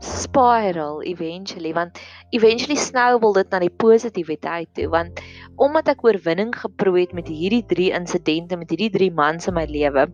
spiral 0.00 1.02
eventually 1.02 1.72
want 1.72 1.98
eventually 2.30 2.76
snowball 2.76 3.32
dit 3.32 3.50
na 3.50 3.58
die 3.58 3.72
positiwiteit 3.72 4.68
toe 4.76 4.88
want 4.92 5.22
omdat 5.56 5.88
ek 5.88 6.04
oorwinning 6.04 6.52
geproe 6.52 7.00
het 7.00 7.14
met 7.16 7.28
hierdie 7.28 7.64
drie 7.64 7.88
insidente 7.96 8.56
met 8.56 8.70
hierdie 8.70 8.92
drie 8.92 9.10
mans 9.10 9.48
in 9.48 9.56
my 9.56 9.64
lewe 9.64 10.04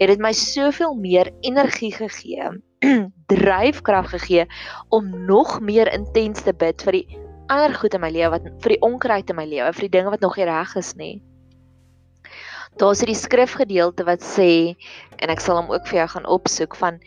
het 0.00 0.10
dit 0.10 0.18
my 0.18 0.32
soveel 0.32 0.98
meer 0.98 1.30
energie 1.46 1.92
gegee 1.94 2.50
dryfkrag 3.32 4.10
gegee 4.10 4.46
om 4.88 5.10
nog 5.26 5.58
meer 5.60 5.92
intens 5.92 6.42
te 6.46 6.54
bid 6.54 6.82
vir 6.86 7.00
die 7.00 7.18
ander 7.50 7.74
goed 7.74 7.94
in 7.94 8.04
my 8.04 8.10
lewe 8.14 8.36
wat 8.36 8.46
vir 8.62 8.76
die 8.76 8.84
onkruid 8.86 9.30
in 9.30 9.36
my 9.36 9.48
lewe 9.48 9.72
vir 9.74 9.88
die 9.88 9.96
dinge 9.98 10.14
wat 10.14 10.24
nog 10.24 10.38
nie 10.38 10.48
reg 10.48 10.76
is 10.80 10.94
nie 10.96 11.16
Daar's 12.78 13.00
hierdie 13.02 13.18
skrifgedeelte 13.18 14.04
wat 14.06 14.22
sê 14.24 14.76
en 15.18 15.32
ek 15.32 15.42
sal 15.42 15.58
hom 15.58 15.72
ook 15.74 15.88
vir 15.90 15.98
jou 15.98 16.08
gaan 16.14 16.28
opsoek 16.30 16.76
van 16.78 17.00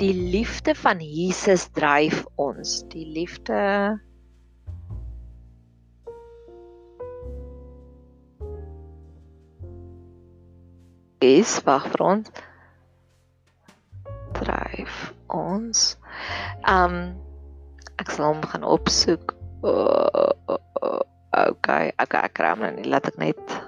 die 0.00 0.14
liefde 0.16 0.74
van 0.74 1.02
Jesus 1.04 1.68
dryf 1.76 2.24
ons. 2.40 2.80
Die 2.90 3.04
liefde 3.04 4.00
is 11.20 11.58
wag 11.68 11.84
vir 11.92 12.06
ons 12.14 12.32
dryf 14.50 15.12
ons. 15.30 15.96
Um 16.66 17.14
ek 18.00 18.10
sal 18.10 18.32
hom 18.32 18.44
gaan 18.52 18.66
opsoek. 18.66 19.36
Oh, 19.62 20.32
oh, 20.48 20.58
oh. 20.82 21.02
Okay, 21.30 21.92
ek 22.02 22.16
ek 22.18 22.32
kry 22.34 22.50
hom 22.50 22.64
net 22.64 22.86
laat 22.90 23.06
ek 23.06 23.18
net 23.22 23.60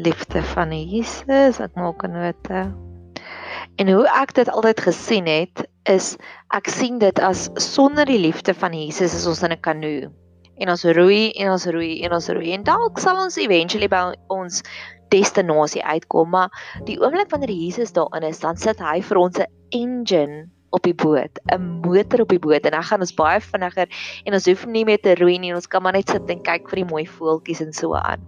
liefde 0.00 0.40
van 0.54 0.72
Jesus, 0.72 1.60
ek 1.60 1.76
maak 1.76 2.04
'n 2.04 2.16
note. 2.16 2.60
En 3.76 3.88
hoe 3.92 4.06
ek 4.08 4.32
dit 4.34 4.48
altyd 4.48 4.80
gesien 4.80 5.26
het, 5.26 5.66
is 5.84 6.16
ek 6.54 6.68
sien 6.68 6.98
dit 6.98 7.18
as 7.18 7.50
sonder 7.56 8.06
die 8.08 8.18
liefde 8.18 8.54
van 8.54 8.72
Jesus 8.72 9.14
is 9.14 9.26
ons 9.26 9.42
in 9.42 9.52
'n 9.52 9.60
kanoe. 9.60 10.21
En 10.56 10.68
ons 10.68 10.84
roei 10.84 11.32
en 11.32 11.50
ons 11.50 11.66
roei 11.66 12.02
en 12.04 12.12
ons 12.12 12.28
roei. 12.28 12.52
En 12.52 12.64
dalk 12.64 12.98
sal 12.98 13.20
ons 13.24 13.36
eventually 13.36 13.88
by 13.88 14.02
ons 14.28 14.62
destinasie 15.12 15.84
uitkom, 15.84 16.30
maar 16.32 16.50
die 16.88 16.98
oomblik 17.00 17.30
wanneer 17.30 17.52
Jesus 17.52 17.92
daarin 17.92 18.28
is, 18.28 18.40
dan 18.40 18.56
sit 18.56 18.80
hy 18.80 19.00
vir 19.00 19.18
ons 19.18 19.38
'n 19.38 19.46
engine 19.70 20.48
op 20.72 20.82
die 20.86 20.94
boot, 20.96 21.40
'n 21.52 21.80
motor 21.84 22.24
op 22.24 22.32
die 22.32 22.40
boot 22.40 22.64
en 22.64 22.74
dan 22.76 22.82
gaan 22.82 23.04
ons 23.04 23.14
baie 23.14 23.40
vinniger 23.40 23.88
en 24.24 24.32
ons 24.32 24.46
hoef 24.46 24.66
nie 24.66 24.84
meer 24.88 25.00
te 25.00 25.14
roei 25.20 25.38
nie, 25.38 25.54
ons 25.54 25.68
kan 25.68 25.82
maar 25.82 25.92
net 25.92 26.08
sit 26.08 26.30
en 26.30 26.42
kyk 26.42 26.68
vir 26.70 26.82
die 26.82 26.90
mooi 26.90 27.04
voeltjies 27.06 27.60
en 27.60 27.72
so 27.72 27.94
aan. 27.94 28.20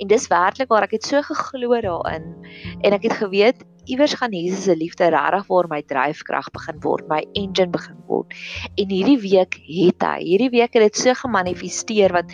En 0.00 0.08
dis 0.08 0.28
werklik 0.28 0.68
waar 0.68 0.88
ek 0.88 0.96
het 0.96 1.04
so 1.04 1.22
geglo 1.22 1.80
daarin 1.80 2.32
en 2.80 2.92
ek 2.92 3.02
het 3.02 3.12
geweet 3.20 3.64
iewers 3.84 4.14
gaan 4.14 4.32
Jesus 4.32 4.64
se 4.64 4.76
liefde 4.76 5.10
regtig 5.10 5.46
waar 5.46 5.68
my 5.68 5.82
dryfkrag 5.82 6.50
begin 6.54 6.80
word, 6.80 7.08
my 7.08 7.22
engine 7.34 7.70
begin 7.70 7.98
word. 8.06 8.34
En 8.78 8.88
hierdie 8.88 9.18
week 9.18 9.58
het 9.66 10.06
hy, 10.06 10.18
hierdie 10.22 10.52
week 10.54 10.74
het 10.74 10.86
dit 10.86 10.96
so 10.96 11.14
gemanifesteer 11.14 12.14
wat 12.14 12.30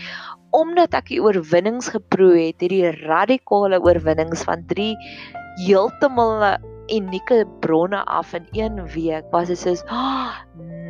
omdat 0.56 0.94
ek 0.96 1.10
die 1.12 1.20
oorwinnings 1.20 1.90
geproe 1.92 2.48
het, 2.48 2.60
hierdie 2.64 2.92
radikale 3.04 3.80
oorwinnings 3.84 4.44
van 4.48 4.64
3 4.68 4.94
heeltemal 5.64 6.58
unieke 6.92 7.44
bronne 7.60 8.04
af 8.04 8.32
in 8.34 8.46
een 8.52 8.86
week 8.94 9.24
was 9.30 9.48
dit 9.48 9.58
soos 9.58 9.82
oh, 9.88 10.32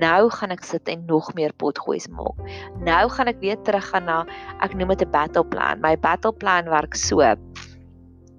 nou 0.01 0.31
gaan 0.31 0.55
ek 0.55 0.65
sit 0.65 0.89
en 0.89 1.05
nog 1.07 1.33
meer 1.35 1.53
potgoeis 1.59 2.09
maak. 2.09 2.39
Nou 2.87 3.05
gaan 3.11 3.31
ek 3.31 3.41
weer 3.43 3.59
teruggaan 3.67 4.07
na 4.07 4.19
ek 4.65 4.75
noem 4.75 4.95
dit 4.95 5.07
'n 5.07 5.11
battle 5.11 5.45
plan. 5.45 5.81
My 5.81 5.97
battle 5.97 6.33
plan 6.33 6.71
werk 6.71 6.95
so. 6.95 7.21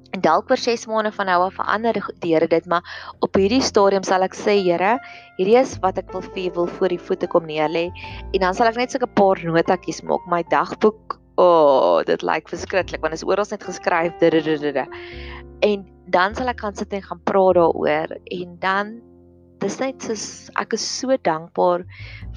En 0.10 0.22
dalk 0.26 0.50
oor 0.50 0.58
6 0.58 0.88
maande 0.90 1.12
van 1.14 1.26
nou 1.30 1.44
af 1.46 1.54
verander 1.54 1.96
Here 2.20 2.48
dit, 2.48 2.66
maar 2.66 2.84
op 3.20 3.36
hierdie 3.36 3.62
stadium 3.62 4.04
sal 4.04 4.26
ek 4.26 4.34
sê, 4.34 4.58
Here, 4.58 4.98
hierdie 5.38 5.58
is 5.60 5.78
wat 5.84 5.98
ek 5.98 6.12
wil 6.12 6.22
vir 6.22 6.52
wil 6.54 6.68
voor 6.68 6.90
die 6.90 7.00
voete 7.00 7.28
kom 7.28 7.46
neerlê. 7.46 7.90
En 8.34 8.40
dan 8.40 8.54
sal 8.54 8.68
ek 8.68 8.76
net 8.76 8.92
so 8.92 8.98
'n 8.98 9.14
paar 9.14 9.38
notatjies 9.44 10.02
maak, 10.02 10.26
my 10.28 10.44
dagboek. 10.50 11.20
O, 11.40 11.44
oh, 11.46 12.04
dit 12.04 12.22
lyk 12.22 12.50
verskriklik 12.50 13.02
want 13.02 13.14
dit 13.14 13.22
is 13.22 13.28
oral 13.28 13.46
net 13.50 13.64
geskryf. 13.64 14.12
En 15.66 15.86
dan 16.10 16.36
sal 16.36 16.50
ek 16.52 16.64
gaan 16.64 16.76
sit 16.76 16.94
en 16.96 17.06
gaan 17.06 17.22
praat 17.28 17.58
daaroor 17.60 18.16
en 18.32 18.58
dan 18.64 18.98
dis 19.60 19.76
net 19.82 20.06
soos 20.06 20.26
ek 20.62 20.74
is 20.78 20.86
so 20.86 21.16
dankbaar 21.28 21.84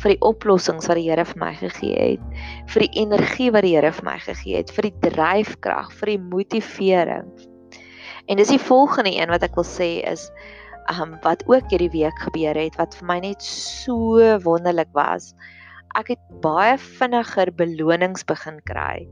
vir 0.02 0.14
die 0.14 0.22
oplossings 0.26 0.88
wat 0.90 0.98
die 0.98 1.06
Here 1.06 1.24
vir 1.28 1.38
my 1.38 1.52
gegee 1.60 2.08
het, 2.16 2.24
vir 2.72 2.86
die 2.86 3.02
energie 3.04 3.50
wat 3.54 3.66
die 3.66 3.76
Here 3.76 3.92
vir 3.94 4.08
my 4.08 4.18
gegee 4.24 4.58
het, 4.58 4.72
vir 4.74 4.88
die 4.88 4.96
dryfkrag, 5.06 5.92
vir 6.00 6.14
die 6.14 6.18
motivering. 6.32 7.30
En 8.30 8.38
dis 8.38 8.50
die 8.50 8.62
volgende 8.62 9.14
een 9.14 9.30
wat 9.30 9.46
ek 9.46 9.54
wil 9.58 9.66
sê 9.66 9.94
is 10.08 10.28
um 10.90 11.14
wat 11.22 11.44
ook 11.46 11.70
hierdie 11.70 11.92
week 11.92 12.18
gebeur 12.26 12.58
het 12.58 12.74
wat 12.80 12.96
vir 12.98 13.06
my 13.06 13.18
net 13.22 13.42
so 13.46 14.18
wonderlik 14.42 14.90
was. 14.98 15.30
Ek 15.98 16.10
het 16.14 16.22
baie 16.42 16.74
vinniger 16.80 17.52
belonings 17.54 18.24
begin 18.26 18.58
kry. 18.66 19.04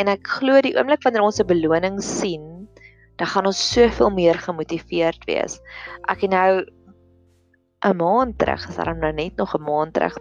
En 0.00 0.08
ek 0.08 0.28
glo 0.38 0.62
die 0.64 0.76
oomblik 0.78 1.04
wanneer 1.04 1.26
ons 1.26 1.40
'n 1.42 1.48
beloning 1.50 2.00
sien, 2.00 2.49
dan 3.20 3.28
gaan 3.28 3.48
ons 3.50 3.60
soveel 3.72 4.10
meer 4.16 4.38
gemotiveerd 4.40 5.26
wees. 5.28 5.58
Ek 6.08 6.24
het 6.24 6.32
nou 6.32 6.64
'n 7.80 7.96
maand 7.96 8.38
terug, 8.38 8.68
is 8.68 8.76
daar 8.76 8.96
nou 8.96 9.12
net 9.12 9.36
nog 9.36 9.54
'n 9.56 9.62
maand 9.62 9.94
terug, 9.94 10.16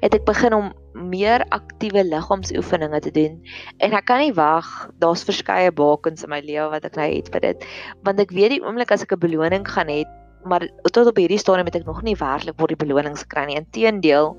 het 0.00 0.14
ek 0.14 0.24
begin 0.24 0.54
om 0.54 0.72
meer 0.92 1.44
aktiewe 1.48 2.04
liggaamsoefeninge 2.04 3.00
te 3.00 3.10
doen 3.10 3.40
en 3.78 3.92
ek 3.92 4.04
kan 4.04 4.18
nie 4.18 4.34
wag. 4.34 4.90
Daar's 4.98 5.24
verskeie 5.24 5.72
bakens 5.72 6.22
in 6.22 6.28
my 6.28 6.40
lewe 6.40 6.70
wat 6.70 6.84
ek 6.84 6.96
nou 6.96 7.08
het 7.14 7.28
vir 7.32 7.40
dit, 7.40 7.64
want 8.02 8.20
ek 8.20 8.30
weet 8.30 8.50
die 8.50 8.64
oomblik 8.64 8.90
as 8.92 9.02
ek 9.02 9.12
'n 9.12 9.18
beloning 9.18 9.68
gaan 9.68 9.88
hê, 9.88 10.04
maar 10.44 10.68
tot 10.92 11.06
op 11.06 11.16
hierdie 11.16 11.38
stadium 11.38 11.66
het 11.66 11.76
ek 11.76 11.86
nog 11.86 12.02
nie 12.02 12.16
werklik 12.16 12.58
word 12.58 12.68
die 12.76 12.84
belonings 12.86 13.22
gekry 13.22 13.46
nie. 13.46 13.56
Inteendeel, 13.56 14.36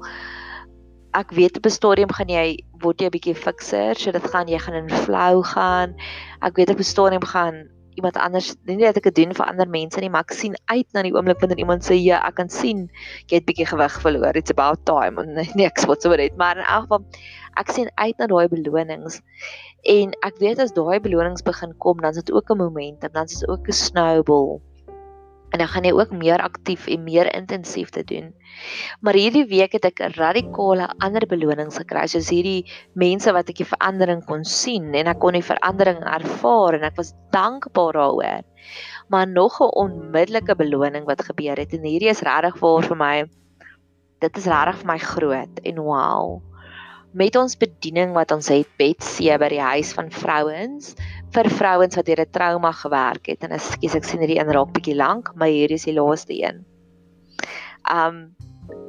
ek 1.14 1.32
weet 1.32 1.58
op 1.58 1.66
'n 1.66 1.70
stadium 1.70 2.12
gaan 2.12 2.30
jy 2.30 2.58
word 2.82 3.02
jy 3.02 3.06
'n 3.08 3.12
bietjie 3.12 3.36
fikser, 3.36 3.96
so 3.96 4.12
dit 4.12 4.24
gaan 4.24 4.48
jy 4.48 4.60
gaan 4.60 4.76
in 4.76 4.90
flow 4.90 5.44
gaan. 5.44 5.96
Ek 6.42 6.56
weet 6.56 6.70
op 6.70 6.78
'n 6.78 6.84
stadium 6.84 7.24
gaan 7.24 7.70
iemand 8.00 8.18
anders, 8.18 8.54
nie 8.70 8.80
dat 8.82 8.98
ek 9.00 9.10
dit 9.10 9.18
doen 9.22 9.36
vir 9.38 9.46
ander 9.52 9.70
mense 9.70 10.02
nie, 10.02 10.10
maar 10.14 10.26
ek 10.28 10.36
sien 10.38 10.56
uit 10.72 10.88
na 10.96 11.04
die 11.06 11.14
oomblik 11.16 11.42
wanneer 11.44 11.62
iemand 11.62 11.86
sê 11.88 11.98
ja, 12.00 12.22
ek 12.28 12.40
kan 12.40 12.52
sien 12.54 12.88
jy 13.28 13.40
het 13.40 13.48
bietjie 13.50 13.68
gewig 13.70 14.00
verloor. 14.04 14.40
It's 14.40 14.54
about 14.56 14.86
time 14.90 15.22
en 15.22 15.38
niks 15.60 15.88
wat 15.90 16.06
so 16.06 16.16
dit, 16.20 16.36
maar 16.40 16.60
in 16.60 16.66
elk 16.66 16.88
geval 16.88 17.06
ek 17.60 17.76
sien 17.76 17.92
uit 18.00 18.16
na 18.22 18.30
daai 18.32 18.48
belonings. 18.52 19.20
En 19.90 20.16
ek 20.28 20.40
weet 20.44 20.60
as 20.64 20.74
daai 20.76 21.00
belonings 21.04 21.46
begin 21.46 21.76
kom, 21.84 22.00
dan 22.04 22.16
is 22.16 22.24
dit 22.24 22.34
ook 22.36 22.52
'n 22.52 22.64
momentum, 22.64 23.12
dan 23.14 23.26
is 23.26 23.40
dit 23.40 23.50
ook 23.50 23.68
'n 23.68 23.76
snowball. 23.86 24.60
En 25.50 25.58
dan 25.58 25.68
gaan 25.68 25.84
jy 25.88 25.94
ook 25.98 26.12
meer 26.14 26.42
aktief 26.42 26.86
en 26.88 27.04
meer 27.04 27.30
intensief 27.36 27.90
te 27.90 28.04
doen. 28.04 28.34
Maar 29.02 29.18
hierdie 29.18 29.46
week 29.50 29.74
het 29.78 29.86
ek 29.90 30.04
radikale 30.18 30.90
ander 31.02 31.26
belonings 31.30 31.80
gekry. 31.82 32.06
Soos 32.08 32.30
hierdie 32.30 32.68
mense 32.94 33.34
wat 33.34 33.50
ek 33.50 33.62
die 33.64 33.70
verandering 33.70 34.22
kon 34.30 34.46
sien 34.46 34.94
en 34.94 35.10
ek 35.10 35.20
kon 35.24 35.38
die 35.38 35.46
verandering 35.46 36.04
ervaar 36.06 36.78
en 36.78 36.86
ek 36.90 37.00
was 37.02 37.16
dankbaar 37.34 37.98
daaroor. 37.98 38.46
Maar 39.10 39.28
nog 39.28 39.60
'n 39.62 39.74
onmiddellike 39.84 40.56
beloning 40.56 41.06
wat 41.06 41.26
gebeur 41.26 41.58
het 41.58 41.74
en 41.74 41.84
hierdie 41.84 42.14
is 42.14 42.22
regtig 42.22 42.60
vir 42.60 42.96
my 42.96 43.26
dit 44.20 44.38
is 44.38 44.46
regtig 44.46 44.78
vir 44.82 44.88
my 44.88 44.98
groot 44.98 45.60
en 45.64 45.80
wow 45.80 46.42
met 47.12 47.36
ons 47.36 47.58
bediening 47.58 48.14
wat 48.14 48.32
ons 48.32 48.50
het 48.54 48.70
Betsy 48.78 49.32
by 49.42 49.50
die 49.50 49.62
huis 49.62 49.94
van 49.98 50.12
vrouens 50.14 50.94
vir 51.34 51.50
vrouens 51.50 51.98
wat 51.98 52.06
deur 52.06 52.22
'n 52.22 52.32
trauma 52.32 52.72
gewerk 52.72 53.28
het 53.28 53.44
en 53.44 53.52
ekskuus 53.52 53.96
ek 53.96 54.06
sien 54.06 54.22
hierdie 54.22 54.40
een 54.40 54.54
raak 54.54 54.74
bietjie 54.74 54.96
lank 54.96 55.32
maar 55.36 55.48
hier 55.48 55.72
is 55.72 55.86
die 55.86 55.94
laaste 55.94 56.34
een. 56.34 56.66
Um 57.90 58.36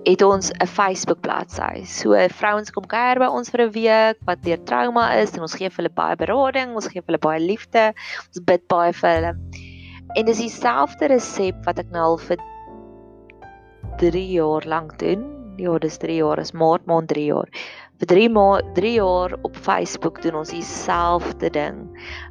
het 0.05 0.23
ons 0.23 0.51
'n 0.53 0.67
Facebook 0.67 1.21
bladsy. 1.21 1.85
So 1.85 2.13
vrouens 2.29 2.71
kom 2.71 2.85
kuier 2.85 3.19
by 3.19 3.27
ons 3.27 3.51
vir 3.51 3.61
'n 3.63 3.73
week 3.73 4.19
wat 4.27 4.43
deur 4.43 4.65
trauma 4.65 5.15
is 5.17 5.33
en 5.33 5.41
ons 5.41 5.55
gee 5.55 5.69
vir 5.69 5.77
hulle 5.77 5.95
baie 5.95 6.17
berading, 6.17 6.75
ons 6.75 6.89
gee 6.89 7.01
vir 7.01 7.07
hulle 7.07 7.19
baie 7.19 7.41
liefde, 7.41 7.95
ons 8.29 8.45
bid 8.45 8.69
baie 8.69 8.93
vir 8.93 9.11
hulle. 9.11 9.35
En 10.17 10.27
dis 10.27 10.39
dieselfde 10.39 11.09
resep 11.09 11.65
wat 11.65 11.79
ek 11.79 11.91
nou 11.91 12.03
al 12.03 12.19
vir 12.19 12.37
3 13.99 14.33
jaar 14.33 14.63
lank 14.67 14.99
doen. 14.99 15.25
Ja, 15.57 15.79
dis 15.79 15.99
3 15.99 16.17
jaar, 16.17 16.39
is 16.39 16.53
maart 16.53 16.87
maand 16.87 17.09
3 17.09 17.25
jaar 17.25 17.49
vir 18.01 18.09
3 18.09 18.29
maand 18.33 18.75
3 18.75 18.93
jaar 18.97 19.35
op 19.45 19.57
Facebook 19.57 20.23
doen 20.25 20.41
ons 20.41 20.55
dieselfde 20.55 21.51
ding. 21.53 21.83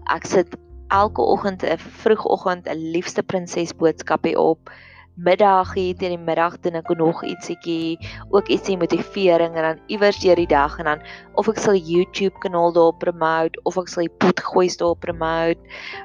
Ek 0.10 0.25
sit 0.25 0.55
elke 0.89 1.21
oggend 1.21 1.63
'n 1.63 1.77
vroegoggend 1.77 2.65
'n 2.67 2.91
liefste 2.93 3.23
prinses 3.23 3.73
boodskapie 3.73 4.38
op. 4.38 4.71
Middagie 5.15 5.93
teen 5.93 6.15
die 6.15 6.25
middag 6.25 6.60
doen 6.60 6.75
ek 6.75 6.89
nog 6.97 7.23
ietsiekie, 7.23 7.99
ook 8.29 8.47
ietsie 8.47 8.77
motivering 8.77 9.55
en 9.55 9.63
dan 9.63 9.79
iewers 9.88 10.19
deur 10.19 10.36
die 10.36 10.47
dag 10.47 10.79
en 10.79 10.86
dan 10.86 11.01
of 11.36 11.47
ek 11.47 11.60
sal 11.60 11.75
YouTube 11.75 12.39
kanaal 12.39 12.71
daar 12.73 12.93
promote 12.97 13.60
of 13.63 13.77
ek 13.77 13.88
sal 13.88 14.08
die 14.08 14.17
pot 14.17 14.39
gooi 14.39 14.69
daar 14.77 14.95
promote, 14.95 15.60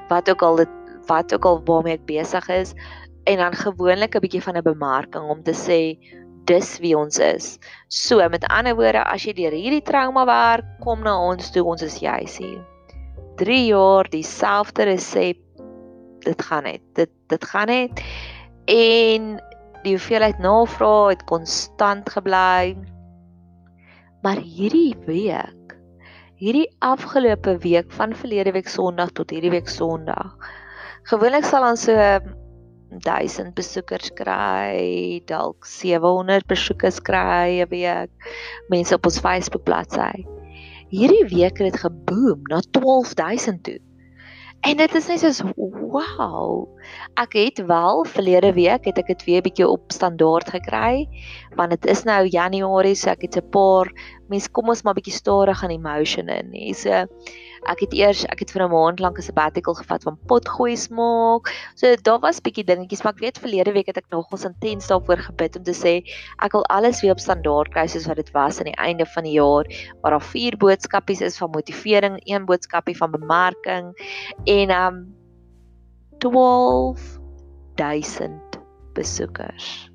wat 0.09 0.29
ook 0.29 0.41
al 0.41 0.55
dit 0.55 0.69
wat 1.07 1.33
ook 1.33 1.45
al 1.45 1.61
waarmee 1.65 1.93
ek 1.93 2.05
besig 2.05 2.49
is 2.49 2.75
en 3.25 3.37
dan 3.37 3.53
gewoonlik 3.53 4.15
'n 4.15 4.21
bietjie 4.21 4.43
van 4.43 4.57
'n 4.57 4.63
bemarking 4.63 5.25
om 5.29 5.43
te 5.43 5.53
sê 5.53 5.97
dis 6.49 6.77
wie 6.83 6.93
ons 6.97 7.19
is. 7.19 7.55
So 7.89 8.23
met 8.29 8.45
ander 8.53 8.75
woorde, 8.77 9.03
as 9.03 9.25
jy 9.25 9.35
deur 9.37 9.55
hierdie 9.55 9.83
trauma 9.85 10.25
werk, 10.29 10.67
kom 10.83 11.03
na 11.05 11.15
ons 11.29 11.51
toe, 11.53 11.65
ons 11.65 11.83
is 11.85 11.99
juis 12.01 12.37
hier. 12.41 12.61
3 13.41 13.59
jaar 13.67 14.07
dieselfde 14.11 14.87
resep. 14.87 15.41
Dit 16.25 16.41
gaan 16.47 16.65
net. 16.65 16.81
Dit 16.95 17.11
dit 17.29 17.45
gaan 17.51 17.69
net. 17.69 18.01
En 18.71 19.35
die 19.85 19.93
hoeveelheid 19.93 20.39
navrae 20.41 21.13
het 21.13 21.25
konstant 21.29 22.09
gebly. 22.09 22.73
Maar 24.25 24.41
hierdie 24.41 24.95
week, 25.05 25.75
hierdie 26.41 26.69
afgelope 26.79 27.57
week 27.61 27.91
van 27.93 28.15
verlede 28.17 28.55
week 28.55 28.71
Sondag 28.71 29.13
tot 29.13 29.29
hierdie 29.29 29.53
week 29.53 29.69
Sondag. 29.69 30.33
Gewoonlik 31.11 31.45
sal 31.45 31.67
ons 31.67 31.85
so 31.85 31.93
1000 32.99 33.53
besoekers 33.53 34.11
kry, 34.13 35.21
dalk 35.25 35.65
700 35.65 36.45
besoekers 36.47 36.99
kry 37.01 37.61
'n 37.63 37.69
week. 37.69 38.11
Mense 38.69 38.95
op 38.95 39.05
ons 39.05 39.19
Facebook 39.19 39.63
bladsy. 39.63 40.25
Hierdie 40.89 41.25
week 41.25 41.57
het 41.57 41.71
dit 41.71 41.79
geboom 41.79 42.41
na 42.49 42.59
12000 42.71 43.63
toe. 43.63 43.79
En 44.61 44.77
dit 44.77 44.95
is 44.95 45.07
net 45.07 45.35
so 45.35 45.51
wow. 45.55 46.67
Ek 47.15 47.33
het 47.33 47.61
wel 47.67 48.03
verlede 48.05 48.53
week 48.53 48.85
het 48.85 48.97
ek 48.97 49.07
dit 49.07 49.23
weer 49.25 49.41
bietjie 49.41 49.67
op 49.67 49.91
standaard 49.93 50.49
gekry, 50.49 51.07
want 51.55 51.69
dit 51.69 51.85
is 51.85 52.03
nou 52.03 52.25
Januarie, 52.27 52.95
so 52.95 53.09
ek 53.09 53.21
het 53.21 53.37
'n 53.37 53.49
paar 53.49 53.91
mense 54.29 54.49
kom 54.49 54.69
ons 54.69 54.83
maar 54.83 54.95
bietjie 54.97 55.13
stadig 55.13 55.63
aan 55.63 55.73
emotion 55.73 56.29
in. 56.29 56.49
Nee, 56.49 56.73
so 56.73 57.05
ek 57.71 57.81
het 57.81 57.93
eers 57.97 58.23
ek 58.29 58.43
het 58.43 58.51
vir 58.53 58.63
'n 58.65 58.71
maand 58.71 58.99
lank 58.99 59.17
'n 59.17 59.25
sabbatical 59.25 59.73
gevat 59.73 60.03
van 60.03 60.17
potgooi 60.27 60.75
smaak. 60.77 61.49
So 61.75 61.95
daar 61.95 62.19
was 62.19 62.41
bietjie 62.41 62.65
dingetjies, 62.65 63.03
maar 63.03 63.13
ek 63.13 63.19
weet 63.19 63.37
verlede 63.37 63.71
week 63.73 63.87
het 63.87 63.97
ek 63.97 64.09
nogals 64.09 64.45
intens 64.45 64.87
daarvoor 64.87 65.17
gebid 65.17 65.57
om 65.57 65.63
te 65.63 65.73
sê 65.73 66.03
ek 66.41 66.51
wil 66.51 66.65
alles 66.65 67.01
weer 67.01 67.11
op 67.11 67.19
standaard 67.19 67.71
kry 67.71 67.87
soos 67.87 68.07
wat 68.07 68.17
dit 68.17 68.31
was 68.31 68.59
aan 68.59 68.71
die 68.71 68.81
einde 68.81 69.05
van 69.05 69.23
die 69.23 69.37
jaar, 69.39 69.65
waar 70.01 70.11
daar 70.11 70.21
vier 70.21 70.57
boodskapies 70.57 71.21
is 71.21 71.37
van 71.37 71.49
motivering, 71.51 72.19
een 72.25 72.45
boodskapie 72.45 72.97
van 72.97 73.11
bemarking 73.11 73.93
en 74.45 74.69
um 74.71 75.24
12000 76.17 78.59
besoekers. 78.93 79.91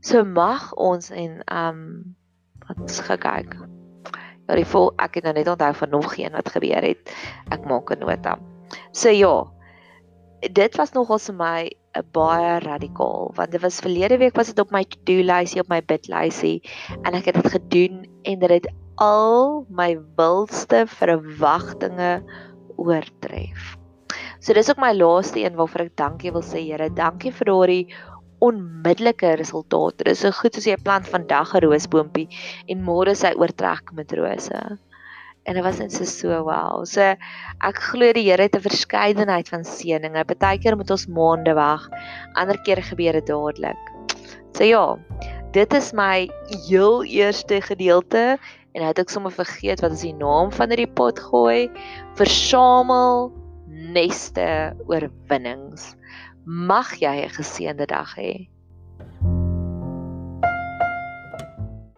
So 0.00 0.24
mag 0.24 0.74
ons 0.74 1.10
en 1.10 1.42
um 1.52 2.16
wat 2.68 3.00
gekyk 3.08 3.56
Ja, 4.48 4.56
die 4.56 4.64
vol 4.64 4.94
ek 4.96 5.18
het 5.18 5.26
nou 5.28 5.34
net 5.36 5.48
onthou 5.52 5.74
van 5.76 5.90
nog 5.92 6.14
een 6.16 6.32
wat 6.32 6.48
gebeur 6.48 6.80
het. 6.80 7.10
Ek 7.52 7.66
maak 7.68 7.90
'n 7.92 8.00
nota. 8.00 8.38
So 8.92 9.12
ja. 9.12 9.44
Dit 10.40 10.76
was 10.76 10.92
nogals 10.92 11.26
vir 11.26 11.34
my 11.34 11.70
'n 11.96 12.04
baie 12.12 12.58
radikaal 12.58 13.32
want 13.34 13.50
dit 13.50 13.60
was 13.60 13.80
verlede 13.80 14.18
week 14.18 14.36
was 14.36 14.46
dit 14.46 14.58
op 14.58 14.70
my 14.70 14.84
to-do 14.84 15.22
lysie 15.22 15.60
op 15.60 15.68
my 15.68 15.82
bid 15.82 16.08
lysie 16.08 16.62
en 17.02 17.14
ek 17.14 17.24
het 17.24 17.34
dit 17.34 17.52
gedoen 17.52 18.06
en 18.22 18.38
dit 18.38 18.50
het 18.50 18.72
al 18.94 19.66
my 19.68 19.98
wildste 20.16 20.86
verwagtinge 20.86 22.22
oortref. 22.76 23.77
So 24.40 24.54
dis 24.54 24.70
ook 24.70 24.80
my 24.82 24.92
laaste 24.92 25.40
een 25.40 25.56
waarvoor 25.58 25.86
ek 25.88 25.96
dankie 25.96 26.32
wil 26.32 26.42
sê 26.42 26.62
Here, 26.64 26.90
dankie 26.90 27.32
vir 27.32 27.50
daardie 27.52 27.82
onmiddellike 28.44 29.34
resultate. 29.38 30.04
Dit 30.04 30.14
is 30.14 30.22
so 30.22 30.34
goed 30.34 30.58
as 30.58 30.66
jy 30.66 30.76
plant 30.82 31.08
vandag 31.10 31.54
'n 31.54 31.64
roosboontjie 31.64 32.28
en 32.68 32.84
môre 32.84 33.14
sy 33.14 33.32
oortrek 33.34 33.92
met 33.92 34.12
rose. 34.12 34.78
En 35.48 35.54
dit 35.54 35.64
was 35.64 35.78
net 35.78 35.92
so 35.92 36.04
so 36.04 36.42
wow. 36.44 36.84
So 36.84 37.00
ek 37.00 37.82
glo 37.90 38.12
die 38.12 38.28
Here 38.30 38.42
het 38.42 38.56
'n 38.56 38.60
verskeidenheid 38.60 39.48
van 39.48 39.64
seëninge. 39.64 40.24
Partykeer 40.24 40.76
moet 40.76 40.90
ons 40.90 41.06
maande 41.06 41.54
wag, 41.54 41.88
ander 42.34 42.58
kere 42.62 42.82
gebeur 42.82 43.12
dit 43.12 43.26
dadelik. 43.26 43.82
So 44.54 44.64
ja, 44.64 44.98
dit 45.52 45.74
is 45.74 45.92
my 45.92 46.28
heel 46.68 47.04
eerste 47.04 47.60
gedeelte 47.60 48.38
en 48.74 48.82
nou 48.82 48.88
het 48.92 48.98
ek 48.98 49.10
sommer 49.10 49.32
vergeet 49.32 49.80
wat 49.80 49.92
is 49.92 50.02
die 50.02 50.14
naam 50.14 50.52
van 50.52 50.68
hierdie 50.68 50.92
pot 50.94 51.18
gooi. 51.18 51.70
Versamel 52.14 53.32
neste 53.68 54.74
oorwinnings. 54.88 55.94
Mag 56.44 56.88
jy 57.00 57.26
'n 57.26 57.34
geseënde 57.36 57.86
dag 57.86 58.10
hê. 58.16 58.48